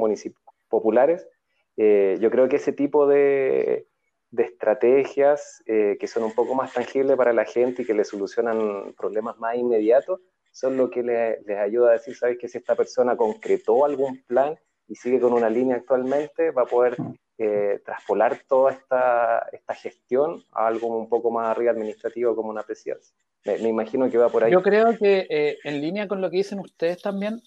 populares. 0.70 1.28
Eh, 1.76 2.18
yo 2.22 2.32
creo 2.32 2.48
que 2.48 2.56
ese 2.56 2.72
tipo 2.72 3.06
de, 3.06 3.90
de 4.32 4.44
estrategias 4.44 5.62
eh, 5.66 5.98
que 6.00 6.08
son 6.08 6.24
un 6.24 6.34
poco 6.34 6.56
más 6.56 6.74
tangibles 6.74 7.18
para 7.18 7.34
la 7.34 7.46
gente 7.46 7.82
y 7.82 7.86
que 7.86 7.94
le 7.94 8.06
solucionan 8.06 8.94
problemas 8.98 9.38
más 9.38 9.58
inmediatos, 9.58 10.22
son 10.52 10.78
lo 10.78 10.90
que 10.90 11.04
les 11.04 11.58
ayuda 11.58 11.90
a 11.90 11.94
decir, 11.94 12.16
¿sabes? 12.16 12.38
Que 12.38 12.48
si 12.48 12.58
esta 12.58 12.76
persona 12.76 13.16
concretó 13.16 13.86
algún 13.86 14.22
plan 14.24 14.58
y 14.88 14.96
sigue 14.96 15.20
con 15.20 15.34
una 15.34 15.50
línea 15.50 15.78
actualmente, 15.78 16.52
va 16.52 16.64
a 16.64 16.66
poder 16.66 16.98
eh, 17.38 17.82
traspolar 17.86 18.42
toda 18.48 18.72
esta, 18.72 19.48
esta, 19.52 19.74
gestión 19.74 20.44
a 20.52 20.68
algo 20.68 20.88
un 20.88 21.08
poco 21.08 21.32
más 21.32 21.48
arriba 21.48 21.72
administrativo 21.72 22.36
como 22.36 22.50
una 22.50 22.64
presidencia. 22.64 23.16
Me, 23.46 23.58
imagino 23.58 24.10
que 24.10 24.18
va 24.18 24.30
por 24.30 24.44
ahí. 24.44 24.52
Yo 24.52 24.62
creo 24.62 24.98
que 24.98 25.26
eh, 25.30 25.58
en 25.64 25.82
línea 25.82 26.08
con 26.08 26.22
lo 26.22 26.30
que 26.30 26.38
dicen 26.38 26.60
ustedes 26.60 27.02
también, 27.02 27.42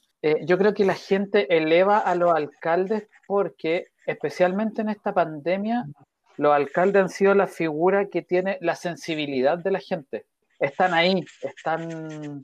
yo 0.46 0.56
creo 0.56 0.72
que 0.72 0.86
la 0.86 0.94
gente 0.94 1.54
eleva 1.54 1.98
a 1.98 2.14
los 2.14 2.32
alcaldes 2.32 3.10
porque 3.26 3.88
especialmente 4.06 4.80
en 4.80 4.88
esta 4.88 5.12
pandemia 5.12 5.84
los 6.36 6.52
alcaldes 6.52 7.02
han 7.02 7.08
sido 7.08 7.34
la 7.34 7.46
figura 7.46 8.08
que 8.08 8.22
tiene 8.22 8.58
la 8.60 8.74
sensibilidad 8.74 9.58
de 9.58 9.70
la 9.70 9.80
gente. 9.80 10.26
Están 10.58 10.94
ahí, 10.94 11.24
están, 11.42 12.42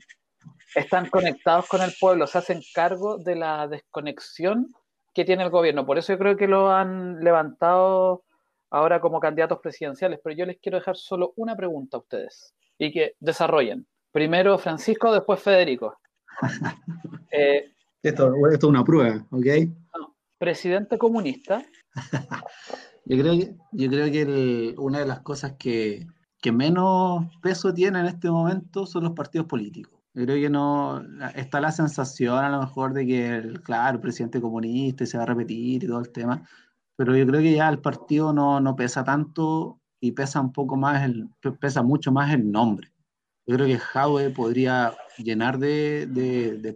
están 0.75 1.09
conectados 1.09 1.67
con 1.67 1.81
el 1.81 1.93
pueblo, 1.99 2.27
se 2.27 2.37
hacen 2.37 2.61
cargo 2.73 3.17
de 3.17 3.35
la 3.35 3.67
desconexión 3.67 4.73
que 5.13 5.25
tiene 5.25 5.43
el 5.43 5.49
gobierno. 5.49 5.85
Por 5.85 5.97
eso 5.97 6.13
yo 6.13 6.19
creo 6.19 6.37
que 6.37 6.47
lo 6.47 6.71
han 6.71 7.23
levantado 7.23 8.23
ahora 8.69 9.01
como 9.01 9.19
candidatos 9.19 9.59
presidenciales. 9.59 10.19
Pero 10.23 10.35
yo 10.35 10.45
les 10.45 10.59
quiero 10.59 10.77
dejar 10.77 10.95
solo 10.95 11.33
una 11.35 11.55
pregunta 11.55 11.97
a 11.97 11.99
ustedes 11.99 12.53
y 12.77 12.91
que 12.91 13.15
desarrollen. 13.19 13.85
Primero 14.11 14.57
Francisco, 14.57 15.13
después 15.13 15.41
Federico. 15.41 15.97
Eh, 17.33 17.71
esto, 18.03 18.33
esto, 18.51 18.67
es 18.67 18.69
una 18.69 18.83
prueba, 18.83 19.25
¿ok? 19.31 19.45
presidente 20.37 20.97
comunista 20.97 21.63
Yo 23.05 23.17
creo 23.17 23.33
que, 23.33 23.55
yo 23.71 23.89
creo 23.89 24.11
que 24.11 24.75
una 24.77 24.99
de 24.99 25.05
las 25.05 25.21
cosas 25.21 25.53
que, 25.57 26.07
que 26.41 26.51
menos 26.51 27.25
peso 27.41 27.73
tiene 27.73 27.99
en 27.99 28.05
este 28.05 28.29
momento 28.29 28.85
son 28.85 29.03
los 29.03 29.13
partidos 29.13 29.47
políticos. 29.47 29.99
Yo 30.13 30.25
creo 30.25 30.41
que 30.41 30.49
no 30.49 31.01
está 31.35 31.61
la 31.61 31.71
sensación 31.71 32.43
a 32.43 32.49
lo 32.49 32.59
mejor 32.59 32.93
de 32.93 33.05
que, 33.07 33.35
el, 33.35 33.61
claro, 33.61 33.95
el 33.95 34.01
presidente 34.01 34.41
comunista 34.41 35.05
se 35.05 35.17
va 35.17 35.23
a 35.23 35.27
repetir 35.27 35.83
y 35.83 35.87
todo 35.87 35.99
el 35.99 36.11
tema, 36.11 36.47
pero 36.95 37.15
yo 37.15 37.25
creo 37.25 37.41
que 37.41 37.53
ya 37.53 37.69
el 37.69 37.79
partido 37.79 38.33
no, 38.33 38.59
no 38.59 38.75
pesa 38.75 39.03
tanto 39.03 39.79
y 39.99 40.11
pesa 40.11 40.41
un 40.41 40.51
poco 40.51 40.75
más, 40.75 41.03
el, 41.03 41.29
pesa 41.59 41.81
mucho 41.81 42.11
más 42.11 42.33
el 42.33 42.51
nombre. 42.51 42.91
Yo 43.47 43.55
creo 43.55 43.67
que 43.67 43.79
Jaue 43.79 44.29
podría 44.31 44.93
llenar 45.17 45.57
de, 45.57 46.07
de, 46.07 46.57
de, 46.57 46.75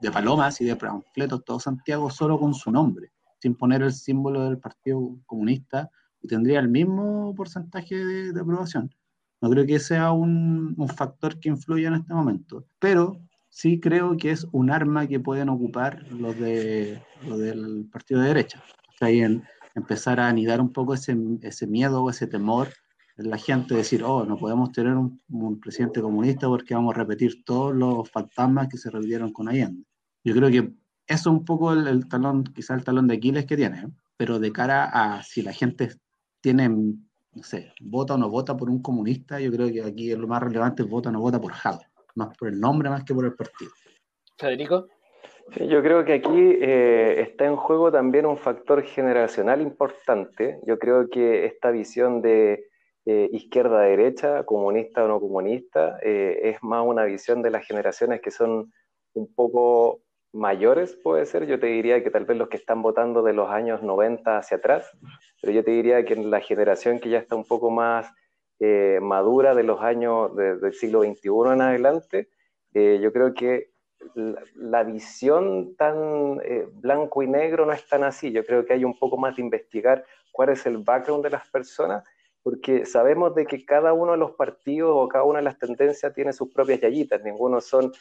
de, 0.00 0.10
palomas 0.10 0.60
y 0.60 0.64
de 0.64 0.76
panfletos 0.76 1.44
todo 1.44 1.60
Santiago 1.60 2.10
solo 2.10 2.38
con 2.38 2.54
su 2.54 2.70
nombre 2.70 3.10
sin 3.38 3.54
poner 3.54 3.82
el 3.82 3.92
símbolo 3.92 4.44
del 4.44 4.58
Partido 4.58 5.16
Comunista 5.26 5.90
y 6.22 6.28
tendría 6.28 6.60
el 6.60 6.68
mismo 6.68 7.34
porcentaje 7.34 7.94
de, 7.96 8.40
aprobación. 8.40 8.90
No 9.40 9.50
creo 9.50 9.66
que 9.66 9.78
sea 9.78 10.12
un, 10.12 10.74
un, 10.76 10.88
factor 10.88 11.38
que 11.38 11.48
influya 11.48 11.88
en 11.88 11.94
este 11.94 12.14
momento, 12.14 12.64
pero 12.78 13.20
sí 13.48 13.80
creo 13.80 14.16
que 14.16 14.30
es 14.30 14.46
un 14.52 14.70
arma 14.70 15.06
que 15.06 15.20
pueden 15.20 15.48
ocupar 15.48 16.02
los, 16.10 16.38
de, 16.38 17.02
los 17.26 17.38
del 17.38 17.88
partido 17.90 18.20
de 18.20 18.28
derecha. 18.28 18.62
Ahí 19.00 19.20
en 19.20 19.44
empezar 19.74 20.20
a 20.20 20.28
anidar 20.28 20.60
un 20.60 20.72
poco 20.72 20.94
ese, 20.94 21.16
ese 21.42 21.66
miedo 21.66 22.02
o 22.02 22.10
ese 22.10 22.26
temor 22.26 22.68
en 23.18 23.30
la 23.30 23.38
gente, 23.38 23.74
decir, 23.74 24.02
oh, 24.02 24.24
no 24.26 24.36
podemos 24.36 24.72
tener 24.72 24.94
un, 24.94 25.22
un, 25.28 25.58
presidente 25.58 26.02
comunista 26.02 26.48
porque 26.48 26.74
vamos 26.74 26.94
a 26.94 26.98
repetir 26.98 27.44
todos 27.44 27.74
los 27.74 28.10
fantasmas 28.10 28.68
que 28.68 28.76
se 28.76 28.90
repitieron 28.90 29.32
con 29.32 29.48
Allende. 29.48 29.84
Yo 30.22 30.34
creo 30.34 30.50
que 30.50 30.74
eso 31.06 31.30
es 31.30 31.36
un 31.38 31.44
poco 31.44 31.72
el, 31.72 32.08
talón, 32.08 32.44
quizá 32.44 32.74
el 32.74 32.84
talón 32.84 33.06
de 33.06 33.14
Aquiles 33.14 33.46
que 33.46 33.56
tiene, 33.56 33.88
pero 34.16 34.38
de 34.38 34.52
cara 34.52 34.84
a 34.84 35.22
si 35.22 35.42
la 35.42 35.52
gente 35.52 35.90
tiene, 36.40 36.68
no 36.68 37.42
sé, 37.42 37.72
vota 37.80 38.14
o 38.14 38.18
no 38.18 38.28
vota 38.28 38.56
por 38.56 38.68
un 38.68 38.82
comunista, 38.82 39.40
yo 39.40 39.50
creo 39.52 39.70
que 39.70 39.82
aquí 39.82 40.14
lo 40.14 40.26
más 40.26 40.42
relevante 40.42 40.82
es 40.82 40.88
vota 40.88 41.10
o 41.10 41.12
no 41.12 41.20
vota 41.20 41.40
por 41.40 41.52
Jado, 41.52 41.80
más 42.14 42.36
por 42.36 42.48
el 42.48 42.58
nombre 42.58 42.90
más 42.90 43.04
que 43.04 43.14
por 43.14 43.24
el 43.24 43.34
partido. 43.34 43.70
Federico. 44.38 44.88
yo 45.60 45.82
creo 45.82 46.04
que 46.04 46.14
aquí 46.14 46.56
eh, 46.60 47.20
está 47.20 47.46
en 47.46 47.56
juego 47.56 47.92
también 47.92 48.26
un 48.26 48.36
factor 48.36 48.82
generacional 48.82 49.62
importante. 49.62 50.58
Yo 50.66 50.78
creo 50.78 51.08
que 51.08 51.46
esta 51.46 51.70
visión 51.70 52.20
de 52.20 52.66
eh, 53.06 53.28
izquierda-derecha, 53.32 54.42
comunista 54.42 55.04
o 55.04 55.08
no 55.08 55.20
comunista, 55.20 55.98
eh, 56.02 56.40
es 56.42 56.62
más 56.62 56.84
una 56.84 57.04
visión 57.04 57.40
de 57.40 57.50
las 57.50 57.64
generaciones 57.64 58.20
que 58.20 58.32
son 58.32 58.72
un 59.14 59.32
poco 59.32 60.02
mayores, 60.36 60.94
puede 60.96 61.26
ser. 61.26 61.46
Yo 61.46 61.58
te 61.58 61.66
diría 61.66 62.02
que 62.02 62.10
tal 62.10 62.24
vez 62.24 62.36
los 62.36 62.48
que 62.48 62.56
están 62.56 62.82
votando 62.82 63.22
de 63.22 63.32
los 63.32 63.50
años 63.50 63.82
90 63.82 64.38
hacia 64.38 64.58
atrás, 64.58 64.90
pero 65.40 65.52
yo 65.52 65.64
te 65.64 65.70
diría 65.70 66.04
que 66.04 66.14
en 66.14 66.30
la 66.30 66.40
generación 66.40 67.00
que 67.00 67.10
ya 67.10 67.18
está 67.18 67.34
un 67.36 67.44
poco 67.44 67.70
más 67.70 68.12
madura 69.02 69.54
de 69.54 69.64
los 69.64 69.82
años 69.82 70.34
del 70.34 70.72
siglo 70.72 71.02
XXI 71.02 71.28
en 71.52 71.60
adelante, 71.60 72.28
yo 72.72 73.12
creo 73.12 73.34
que 73.34 73.70
la, 74.14 74.84
visión 74.84 75.74
tan 75.76 76.40
eh, 76.44 76.66
blanco 76.72 77.22
y 77.22 77.26
negro 77.26 77.66
no 77.66 77.72
es 77.72 77.86
tan 77.88 78.04
así. 78.04 78.32
Yo 78.32 78.44
creo 78.44 78.64
que 78.64 78.74
hay 78.74 78.84
un 78.84 78.98
poco 78.98 79.16
más 79.16 79.36
de 79.36 79.42
investigar 79.42 80.04
cuál 80.32 80.50
es 80.50 80.66
el 80.66 80.78
background 80.78 81.24
de 81.24 81.30
las 81.30 81.48
personas, 81.48 82.04
porque 82.46 82.86
sabemos 82.86 83.34
de 83.34 83.44
que 83.44 83.64
cada 83.64 83.92
uno 83.92 84.12
de 84.12 84.18
los 84.18 84.36
partidos 84.36 84.92
o 84.94 85.08
cada 85.08 85.24
una 85.24 85.40
de 85.40 85.44
las 85.46 85.58
tendencias 85.58 86.14
tiene 86.14 86.32
sus 86.32 86.48
propias 86.52 86.80
yayitas, 86.80 87.20
ninguno 87.24 87.60
son 87.60 87.92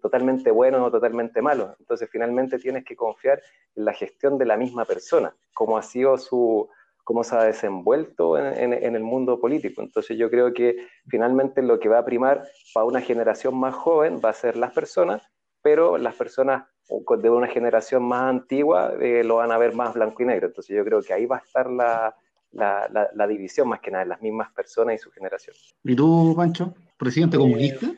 totalmente 0.00 0.50
buenos 0.50 0.80
o 0.80 0.90
totalmente 0.90 1.42
malos. 1.42 1.76
Entonces, 1.78 2.08
finalmente 2.10 2.58
tienes 2.58 2.86
que 2.86 2.96
confiar 2.96 3.42
en 3.76 3.84
la 3.84 3.92
gestión 3.92 4.38
de 4.38 4.46
la 4.46 4.56
misma 4.56 4.86
persona, 4.86 5.36
cómo 5.52 5.76
ha 5.76 5.82
sido 5.82 6.16
su, 6.16 6.70
cómo 7.04 7.22
se 7.22 7.36
ha 7.36 7.44
desenvuelto 7.44 8.38
en, 8.38 8.72
en, 8.72 8.96
el 8.96 9.02
mundo 9.02 9.38
político. 9.38 9.82
Entonces 9.82 10.16
yo 10.16 10.30
creo 10.30 10.54
que 10.54 10.86
finalmente 11.06 11.60
lo 11.60 11.78
que 11.78 11.90
va 11.90 11.98
a 11.98 12.04
primar 12.06 12.44
para 12.72 12.86
una 12.86 13.02
generación 13.02 13.54
más 13.60 13.74
joven 13.74 14.22
va 14.24 14.30
a 14.30 14.32
ser 14.32 14.56
las 14.56 14.72
personas 14.72 15.22
pero 15.64 15.96
las 15.96 16.16
personas 16.16 16.64
de 16.88 17.30
una 17.30 17.46
generación 17.46 18.02
más 18.02 18.22
antigua 18.22 18.94
eh, 19.00 19.22
lo 19.22 19.36
van 19.36 19.52
a 19.52 19.58
ver 19.58 19.76
más 19.76 19.94
blanco 19.94 20.24
y 20.24 20.26
negro. 20.26 20.48
Entonces 20.48 20.76
yo 20.76 20.84
creo 20.84 21.00
que 21.02 21.12
ahí 21.12 21.24
va 21.24 21.36
a 21.36 21.40
estar 21.40 21.70
la, 21.70 22.16
la, 22.52 22.88
la, 23.14 23.26
división 23.26 23.68
más 23.68 23.80
que 23.80 23.90
nada, 23.90 24.04
las 24.04 24.20
mismas 24.20 24.52
personas 24.52 24.96
y 24.96 24.98
su 24.98 25.10
generación. 25.10 25.56
¿Y 25.84 25.96
tú, 25.96 26.34
Pancho, 26.36 26.74
presidente 26.96 27.36
comunista? 27.36 27.92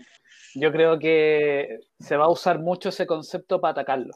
Yo 0.55 0.71
creo 0.71 0.99
que 0.99 1.81
se 1.99 2.17
va 2.17 2.27
a 2.27 2.31
usar 2.31 2.61
mucho 2.61 2.90
ese 2.90 3.07
concepto 3.07 3.61
para 3.61 3.73
atacarlo, 3.73 4.14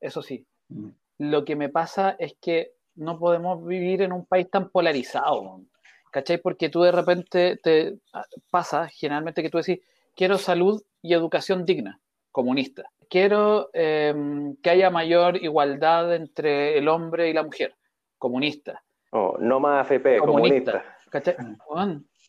eso 0.00 0.20
sí. 0.22 0.46
Mm. 0.68 0.88
Lo 1.18 1.44
que 1.44 1.56
me 1.56 1.68
pasa 1.68 2.16
es 2.18 2.34
que 2.40 2.72
no 2.96 3.18
podemos 3.18 3.64
vivir 3.64 4.02
en 4.02 4.12
un 4.12 4.26
país 4.26 4.50
tan 4.50 4.68
polarizado, 4.70 5.62
¿cachai? 6.10 6.38
Porque 6.38 6.68
tú 6.68 6.82
de 6.82 6.92
repente 6.92 7.58
te 7.62 7.98
ah, 8.12 8.24
pasa, 8.50 8.88
generalmente 8.88 9.42
que 9.42 9.50
tú 9.50 9.58
decís, 9.58 9.80
quiero 10.14 10.38
salud 10.38 10.82
y 11.02 11.14
educación 11.14 11.64
digna 11.64 12.00
comunista. 12.30 12.84
Quiero 13.08 13.70
em, 13.72 14.56
que 14.56 14.70
haya 14.70 14.90
mayor 14.90 15.36
igualdad 15.42 16.14
entre 16.14 16.78
el 16.78 16.88
hombre 16.88 17.28
y 17.28 17.32
la 17.32 17.42
mujer, 17.42 17.74
comunista. 18.18 18.82
Oh, 19.10 19.36
no 19.38 19.60
más 19.60 19.90
AFP, 19.90 20.18
comunista. 20.18 20.84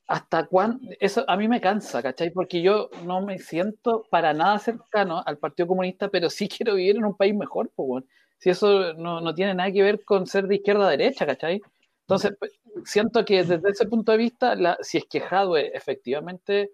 ¿Hasta 0.07 0.45
cuándo? 0.45 0.89
Eso 0.99 1.23
a 1.27 1.37
mí 1.37 1.47
me 1.47 1.61
cansa, 1.61 2.01
¿cachai? 2.01 2.31
Porque 2.31 2.61
yo 2.61 2.89
no 3.05 3.21
me 3.21 3.39
siento 3.39 4.03
para 4.09 4.33
nada 4.33 4.59
cercano 4.59 5.23
al 5.25 5.37
Partido 5.37 5.67
Comunista, 5.67 6.09
pero 6.09 6.29
sí 6.29 6.49
quiero 6.49 6.75
vivir 6.75 6.97
en 6.97 7.05
un 7.05 7.15
país 7.15 7.33
mejor, 7.33 7.71
pues, 7.75 8.03
Si 8.37 8.49
eso 8.49 8.93
no, 8.95 9.21
no, 9.21 9.33
tiene 9.33 9.53
nada 9.53 9.71
que 9.71 9.83
ver 9.83 10.03
con 10.03 10.27
ser 10.27 10.47
de 10.47 10.55
izquierda 10.55 10.87
a 10.87 10.91
derecha, 10.91 11.25
¿cachai? 11.25 11.61
Entonces, 12.01 12.33
pues, 12.37 12.59
siento 12.83 13.23
que 13.23 13.43
desde 13.43 13.69
ese 13.69 13.85
punto 13.85 14.11
de 14.11 14.17
vista, 14.17 14.55
la, 14.55 14.77
si 14.81 14.97
es 14.97 15.05
que 15.05 15.21
Jadwe 15.21 15.71
efectivamente 15.73 16.71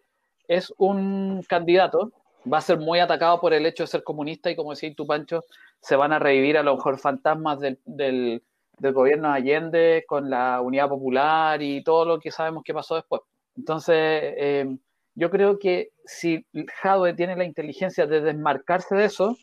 es 0.48 0.74
un 0.78 1.44
candidato, 1.48 2.12
va 2.52 2.58
a 2.58 2.62
ser 2.62 2.80
muy 2.80 3.00
atacado 3.00 3.40
por 3.40 3.54
el 3.54 3.66
hecho 3.66 3.84
de 3.84 3.88
ser 3.88 4.04
comunista 4.04 4.50
y 4.50 4.56
como 4.56 4.74
decís 4.74 4.96
tú, 4.96 5.06
Pancho, 5.06 5.44
se 5.82 5.96
van 5.96 6.14
a 6.14 6.20
revivir 6.20 6.58
a 6.58 6.64
lo 6.64 6.76
mejor 6.76 6.98
fantasmas 6.98 7.60
del, 7.60 7.80
del, 7.86 8.42
gobierno 8.80 9.32
Allende 9.32 10.04
con 10.08 10.30
la 10.30 10.62
unidad 10.62 10.90
popular 10.90 11.62
y 11.62 11.84
todo 11.84 12.06
lo 12.06 12.20
que 12.20 12.32
sabemos 12.32 12.64
que 12.64 12.74
pasó 12.74 12.96
después. 12.96 13.22
Entonces, 13.56 13.96
eh, 13.96 14.78
yo 15.16 15.32
creo 15.32 15.58
que 15.58 15.92
si 16.06 16.46
Jadwe 16.82 17.14
tiene 17.14 17.36
la 17.36 17.44
inteligencia 17.44 18.06
de 18.06 18.22
desmarcarse 18.22 18.96
de 18.96 19.06
eso, 19.06 19.38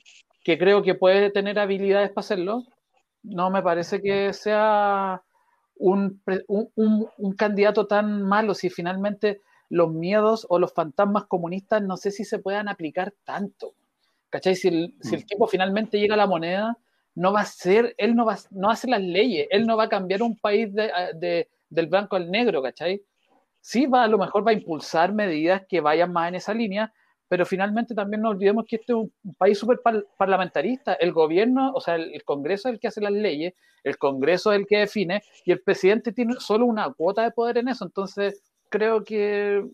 que 0.45 0.59
creo 0.59 0.83
que 0.83 0.95
puede 0.95 1.31
tener 1.31 1.59
habilidades 1.59 2.11
para 2.11 2.21
hacerlo, 2.21 2.63
no 3.23 3.51
me 3.51 3.63
parece 3.63 4.01
que 4.01 4.33
sea 4.33 5.23
un, 5.77 6.23
un, 6.47 7.09
un 7.17 7.33
candidato 7.35 7.87
tan 7.87 8.23
malo 8.23 8.55
si 8.55 8.71
finalmente 8.71 9.41
los 9.69 9.93
miedos 9.93 10.47
o 10.49 10.59
los 10.59 10.73
fantasmas 10.73 11.25
comunistas 11.27 11.83
no 11.83 11.97
sé 11.97 12.11
si 12.11 12.25
se 12.25 12.39
puedan 12.39 12.69
aplicar 12.69 13.13
tanto. 13.25 13.75
¿Cachai? 14.31 14.57
Si 14.57 14.69
el, 14.69 14.95
si 15.01 15.15
el 15.15 15.23
mm. 15.23 15.27
tipo 15.27 15.47
finalmente 15.47 15.99
llega 15.99 16.15
a 16.15 16.19
la 16.19 16.27
moneda, 16.27 16.77
no 17.15 17.33
va 17.33 17.41
a 17.41 17.47
ser, 17.47 17.95
él 17.99 18.15
no 18.15 18.25
va, 18.25 18.39
no 18.51 18.71
hace 18.71 18.89
las 18.89 19.01
leyes, 19.01 19.47
él 19.51 19.67
no 19.67 19.77
va 19.77 19.85
a 19.85 19.89
cambiar 19.89 20.23
un 20.23 20.37
país 20.37 20.73
de, 20.73 21.49
del 21.69 21.87
blanco 21.87 22.17
al 22.17 22.31
negro, 22.31 22.63
¿cachai? 22.63 23.03
Sí, 23.61 23.87
va, 23.87 24.05
a 24.05 24.09
lo 24.09 24.19
mejor 24.19 24.47
va 24.47 24.51
a 24.51 24.55
impulsar 24.55 25.13
medidas 25.13 25.63
que 25.69 25.81
vayan 25.81 26.13
más 26.13 26.29
en 26.29 26.35
esa 26.35 26.53
línea, 26.53 26.93
pero 27.29 27.47
finalmente 27.47 27.95
también 27.95 28.21
no 28.21 28.31
olvidemos 28.31 28.65
que 28.69 28.77
este 28.77 28.93
es 28.93 28.99
un, 28.99 29.13
país 29.39 29.59
súper 29.59 29.81
parlamentarista. 30.19 30.95
El 30.95 31.13
gobierno, 31.13 31.73
o 31.73 31.81
sea, 31.81 31.95
el, 31.95 32.23
Congreso 32.25 32.69
es 32.69 32.75
el 32.75 32.81
que 32.81 32.89
hace 32.89 33.01
las 33.01 33.13
leyes, 33.13 33.55
el 33.83 33.97
Congreso 33.97 34.53
es 34.53 34.59
el 34.59 34.67
que 34.67 34.79
define, 34.79 35.23
y 35.45 35.53
el 35.53 35.63
presidente 35.63 36.13
tiene 36.13 36.35
solo 36.39 36.67
una 36.67 36.93
cuota 36.93 37.23
de 37.23 37.31
poder 37.31 37.59
en 37.59 37.69
eso. 37.69 37.85
Entonces, 37.85 38.43
creo 38.69 39.03
que 39.03 39.57
eh, 39.59 39.65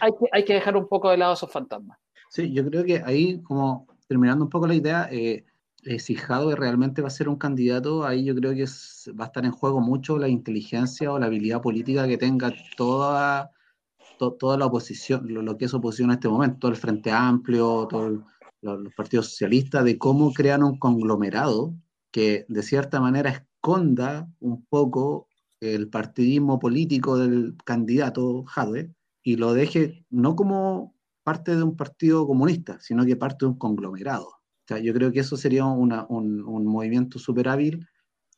hay, 0.00 0.10
que 0.10 0.26
hay 0.32 0.44
que 0.44 0.54
dejar 0.54 0.76
un 0.76 0.88
poco 0.88 1.10
de 1.10 1.16
lado 1.16 1.34
esos 1.34 1.50
fantasmas. 1.50 1.98
Sí, 2.28 2.52
yo 2.52 2.64
creo 2.68 2.84
que 2.84 3.02
ahí, 3.04 3.40
como 3.42 3.86
terminando 4.06 4.44
un 4.44 4.50
poco 4.50 4.66
la 4.66 4.74
idea, 4.74 5.08
eh, 5.10 5.44
eh, 5.84 5.98
si 5.98 6.14
Jadwe 6.14 6.56
realmente 6.56 7.02
va 7.02 7.08
a 7.08 7.10
ser 7.10 7.28
un 7.28 7.36
candidato, 7.36 8.04
ahí 8.04 8.24
yo 8.24 8.34
creo 8.34 8.52
que 8.54 8.64
va 9.18 9.24
a 9.24 9.26
estar 9.28 9.44
en 9.44 9.52
juego 9.52 9.80
mucho 9.80 10.18
la 10.18 10.28
inteligencia 10.28 11.12
o 11.12 11.18
la 11.18 11.26
habilidad 11.26 11.62
política 11.62 12.06
que 12.06 12.18
tenga 12.18 12.52
toda, 12.76 13.50
toda 14.18 14.58
la 14.58 14.66
oposición, 14.66 15.32
lo, 15.32 15.56
que 15.56 15.64
es 15.66 15.74
oposición 15.74 16.10
en 16.10 16.14
este 16.14 16.28
momento, 16.28 16.58
todo 16.60 16.70
el 16.70 16.76
Frente 16.76 17.10
Amplio, 17.10 17.86
todos 17.88 18.20
los 18.62 18.94
partidos 18.94 19.26
socialistas, 19.30 19.84
de 19.84 19.98
cómo 19.98 20.32
crean 20.32 20.62
un 20.62 20.78
conglomerado 20.78 21.74
que 22.10 22.44
de 22.48 22.62
cierta 22.62 23.00
manera 23.00 23.30
esconda 23.30 24.28
un 24.40 24.64
poco 24.66 25.28
el 25.60 25.88
partidismo 25.88 26.58
político 26.58 27.18
del 27.18 27.56
candidato 27.64 28.44
Jadwe 28.44 28.94
y 29.22 29.36
lo 29.36 29.52
deje 29.52 30.04
no 30.10 30.36
como 30.36 30.94
parte 31.22 31.54
de 31.56 31.62
un 31.62 31.76
partido 31.76 32.26
comunista, 32.26 32.80
sino 32.80 33.04
que 33.04 33.16
parte 33.16 33.44
de 33.44 33.50
un 33.50 33.58
conglomerado. 33.58 34.39
Sea, 34.70 34.78
yo 34.78 34.94
creo 34.94 35.10
que 35.10 35.20
eso 35.20 35.36
sería 35.36 35.64
un, 35.64 35.92
un, 36.08 36.66
movimiento 36.66 37.18
súper 37.18 37.48
hábil 37.48 37.86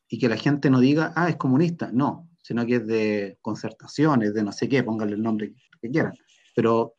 y 0.09 0.18
que 0.18 0.29
la 0.29 0.37
gente 0.37 0.71
no 0.71 0.81
diga, 0.81 1.12
ah, 1.14 1.29
es 1.29 1.37
comunista. 1.37 1.90
No, 1.92 2.29
sino 2.42 2.64
que 2.64 2.77
es 2.77 2.87
de 2.87 3.38
concertaciones, 3.42 4.33
de 4.33 4.42
no 4.42 4.53
sé 4.53 4.66
qué, 4.68 4.83
pónganle 4.83 5.16
el 5.16 5.23
nombre 5.23 5.55
que 5.81 5.90
quieran. 5.90 6.14
Pero 6.57 6.95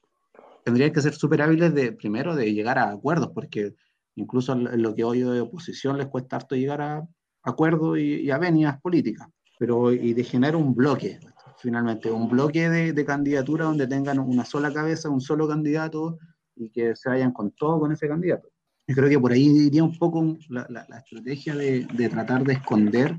tendrían 0.63 0.91
que 0.91 1.01
ser 1.01 1.15
súper 1.15 1.41
hábiles 1.41 1.73
de, 1.73 1.93
primero, 1.93 2.35
de 2.35 2.53
llegar 2.53 2.77
a 2.77 2.91
acuerdos, 2.91 3.31
porque 3.33 3.73
incluso 4.15 4.53
lo 4.53 4.93
que 4.93 5.03
hoy 5.03 5.21
de 5.21 5.41
oposición 5.41 5.97
les 5.97 6.07
cuesta 6.07 6.35
harto 6.35 6.55
llegar 6.55 6.81
a 6.81 7.07
acuerdos 7.41 7.97
y, 7.97 8.21
y 8.21 8.29
a 8.29 8.37
venias 8.37 8.79
políticas 8.81 9.27
pero 9.57 9.93
y 9.93 10.13
de 10.13 10.23
generar 10.25 10.57
un 10.57 10.75
bloque, 10.75 11.19
finalmente, 11.57 12.11
un 12.11 12.27
bloque 12.27 12.69
de, 12.69 12.91
de 12.91 13.05
candidaturas 13.05 13.67
donde 13.67 13.87
tengan 13.87 14.19
una 14.19 14.43
sola 14.43 14.73
cabeza, 14.73 15.09
un 15.09 15.21
solo 15.21 15.47
candidato 15.47 16.17
y 16.55 16.69
que 16.69 16.95
se 16.95 17.09
vayan 17.09 17.31
con 17.31 17.51
todo 17.51 17.79
con 17.79 17.91
ese 17.91 18.07
candidato. 18.07 18.49
Yo 18.87 18.95
creo 18.95 19.09
que 19.09 19.19
por 19.19 19.31
ahí 19.31 19.67
iría 19.67 19.83
un 19.83 19.97
poco 19.97 20.37
la, 20.49 20.67
la, 20.69 20.97
estrategia 20.97 21.55
de, 21.55 21.85
de, 21.93 22.09
tratar 22.09 22.43
de 22.43 22.53
esconder 22.53 23.15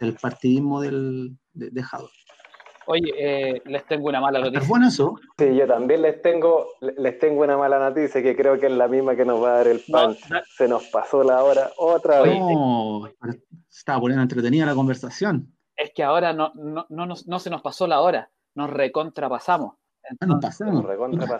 el 0.00 0.14
partidismo 0.14 0.80
del, 0.80 1.36
de, 1.52 1.70
de 1.70 1.84
Oye, 2.86 3.12
eh, 3.16 3.62
les 3.64 3.86
tengo 3.86 4.08
una 4.08 4.20
mala 4.20 4.40
noticia. 4.40 4.60
¿Es 4.60 4.68
bueno 4.68 4.88
eso? 4.88 5.14
Sí, 5.38 5.54
yo 5.56 5.66
también 5.66 6.02
les 6.02 6.20
tengo, 6.20 6.66
les 6.80 7.18
tengo 7.18 7.42
una 7.42 7.56
mala 7.56 7.78
noticia 7.78 8.22
que 8.22 8.36
creo 8.36 8.58
que 8.58 8.66
es 8.66 8.72
la 8.72 8.88
misma 8.88 9.16
que 9.16 9.24
nos 9.24 9.42
va 9.42 9.54
a 9.54 9.56
dar 9.58 9.68
el 9.68 9.80
pan. 9.90 10.16
Se 10.56 10.68
nos 10.68 10.84
pasó 10.88 11.22
la 11.22 11.42
hora 11.44 11.70
otra 11.78 12.22
vez. 12.22 12.38
No, 12.38 13.08
estaba 13.70 14.00
poniendo 14.00 14.22
entretenida 14.22 14.66
la 14.66 14.74
conversación 14.74 15.54
es 15.76 15.92
que 15.94 16.02
ahora 16.02 16.32
no, 16.32 16.52
no, 16.54 16.86
no, 16.88 17.06
no 17.06 17.38
se 17.38 17.50
nos 17.50 17.62
pasó 17.62 17.86
la 17.86 18.00
hora, 18.00 18.30
nos 18.54 18.70
recontrapasamos. 18.70 19.76
Ah, 20.20 20.26
nos 20.26 20.40
pasamos. 20.40 20.86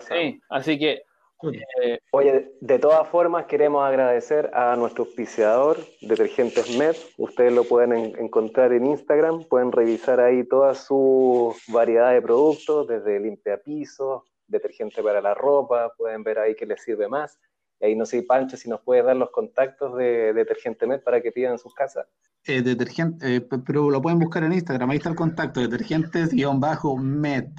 Sí, 0.07 0.41
así 0.49 0.79
que. 0.79 1.03
Eh, 1.43 1.99
Oye, 2.11 2.53
de 2.61 2.79
todas 2.79 3.07
formas, 3.09 3.45
queremos 3.45 3.85
agradecer 3.85 4.49
a 4.53 4.75
nuestro 4.75 5.03
auspiciador, 5.03 5.77
Detergentes 6.01 6.77
Med. 6.77 6.95
Ustedes 7.17 7.53
lo 7.53 7.63
pueden 7.65 7.93
encontrar 7.93 8.73
en 8.73 8.85
Instagram, 8.87 9.43
pueden 9.43 9.71
revisar 9.71 10.19
ahí 10.19 10.47
toda 10.47 10.73
su 10.73 11.55
variedad 11.67 12.13
de 12.13 12.21
productos, 12.21 12.87
desde 12.87 13.19
limpiapisos, 13.19 14.23
detergente 14.47 15.03
para 15.03 15.21
la 15.21 15.33
ropa, 15.33 15.91
pueden 15.97 16.23
ver 16.23 16.39
ahí 16.39 16.55
qué 16.55 16.65
les 16.65 16.81
sirve 16.81 17.07
más. 17.07 17.39
Y 17.79 17.85
ahí 17.85 17.95
no 17.95 18.05
sé, 18.05 18.23
Pancho, 18.23 18.55
si 18.55 18.69
nos 18.69 18.81
puedes 18.81 19.03
dar 19.03 19.17
los 19.17 19.31
contactos 19.31 19.97
de 19.97 20.33
Detergente 20.33 20.87
Med 20.87 21.03
para 21.03 21.21
que 21.21 21.31
pidan 21.31 21.53
en 21.53 21.59
sus 21.59 21.73
casas. 21.73 22.07
Eh, 22.45 22.61
detergente, 22.61 23.35
eh, 23.37 23.41
pero 23.41 23.89
lo 23.89 24.01
pueden 24.01 24.19
buscar 24.19 24.43
en 24.43 24.53
Instagram, 24.53 24.91
ahí 24.91 24.97
está 24.97 25.09
el 25.09 25.15
contacto, 25.15 25.59
detergentes-med. 25.59 27.49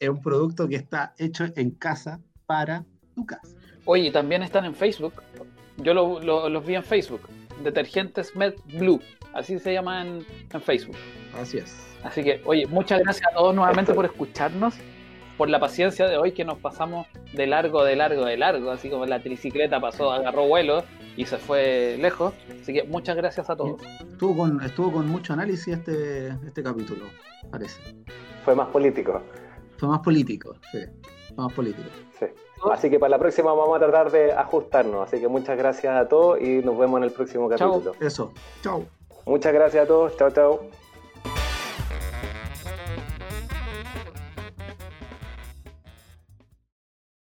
Es 0.00 0.08
un 0.08 0.20
producto 0.20 0.68
que 0.68 0.76
está 0.76 1.14
hecho 1.18 1.44
en 1.56 1.70
casa 1.70 2.20
para 2.46 2.84
tu 3.18 3.26
casa. 3.26 3.48
Oye, 3.84 4.10
también 4.10 4.42
están 4.42 4.64
en 4.64 4.74
Facebook. 4.74 5.14
Yo 5.78 5.94
los 5.94 6.66
vi 6.66 6.76
en 6.76 6.84
Facebook. 6.84 7.22
Detergentes 7.62 8.36
Med 8.36 8.54
Blue. 8.78 9.00
Así 9.34 9.58
se 9.58 9.72
llama 9.72 10.02
en, 10.02 10.24
Facebook. 10.62 10.96
Así 11.40 11.58
es. 11.58 11.76
Así 12.04 12.22
que, 12.22 12.40
oye, 12.44 12.66
muchas 12.66 13.00
gracias 13.00 13.26
a 13.30 13.34
todos 13.34 13.54
nuevamente 13.54 13.92
por 13.92 14.04
escucharnos, 14.04 14.74
por 15.36 15.48
la 15.50 15.58
paciencia 15.58 16.06
de 16.06 16.16
hoy 16.16 16.32
que 16.32 16.44
nos 16.44 16.58
pasamos 16.58 17.06
de 17.32 17.46
largo, 17.46 17.84
de 17.84 17.96
largo, 17.96 18.24
de 18.24 18.36
largo, 18.36 18.70
así 18.70 18.88
como 18.88 19.04
la 19.06 19.20
tricicleta 19.20 19.80
pasó, 19.80 20.12
agarró 20.12 20.46
vuelo 20.46 20.84
y 21.16 21.26
se 21.26 21.38
fue 21.38 21.96
lejos. 21.98 22.34
Así 22.60 22.72
que 22.72 22.84
muchas 22.84 23.16
gracias 23.16 23.50
a 23.50 23.56
todos. 23.56 23.82
Estuvo 24.00 24.36
con, 24.36 24.62
estuvo 24.62 24.92
con 24.92 25.08
mucho 25.08 25.32
análisis 25.32 25.68
este, 25.68 26.28
este 26.46 26.62
capítulo, 26.62 27.06
parece. 27.50 27.80
Fue 28.44 28.54
más 28.54 28.68
político. 28.68 29.22
Fue 29.78 29.88
más 29.88 30.00
político, 30.00 30.56
sí. 30.72 30.78
Fue 31.28 31.44
más 31.44 31.52
político. 31.52 31.88
Sí. 32.18 32.26
Así 32.70 32.90
que 32.90 32.98
para 32.98 33.10
la 33.10 33.18
próxima 33.18 33.52
vamos 33.52 33.76
a 33.76 33.78
tratar 33.78 34.10
de 34.10 34.32
ajustarnos. 34.32 35.06
Así 35.06 35.20
que 35.20 35.28
muchas 35.28 35.56
gracias 35.56 35.94
a 35.94 36.08
todos 36.08 36.40
y 36.40 36.58
nos 36.58 36.76
vemos 36.76 36.98
en 36.98 37.04
el 37.04 37.12
próximo 37.12 37.48
capítulo. 37.48 37.92
Eso. 38.00 38.32
Chao. 38.62 38.84
Muchas 39.26 39.52
gracias 39.52 39.84
a 39.84 39.86
todos. 39.86 40.16
Chao, 40.16 40.30
chao. 40.30 40.77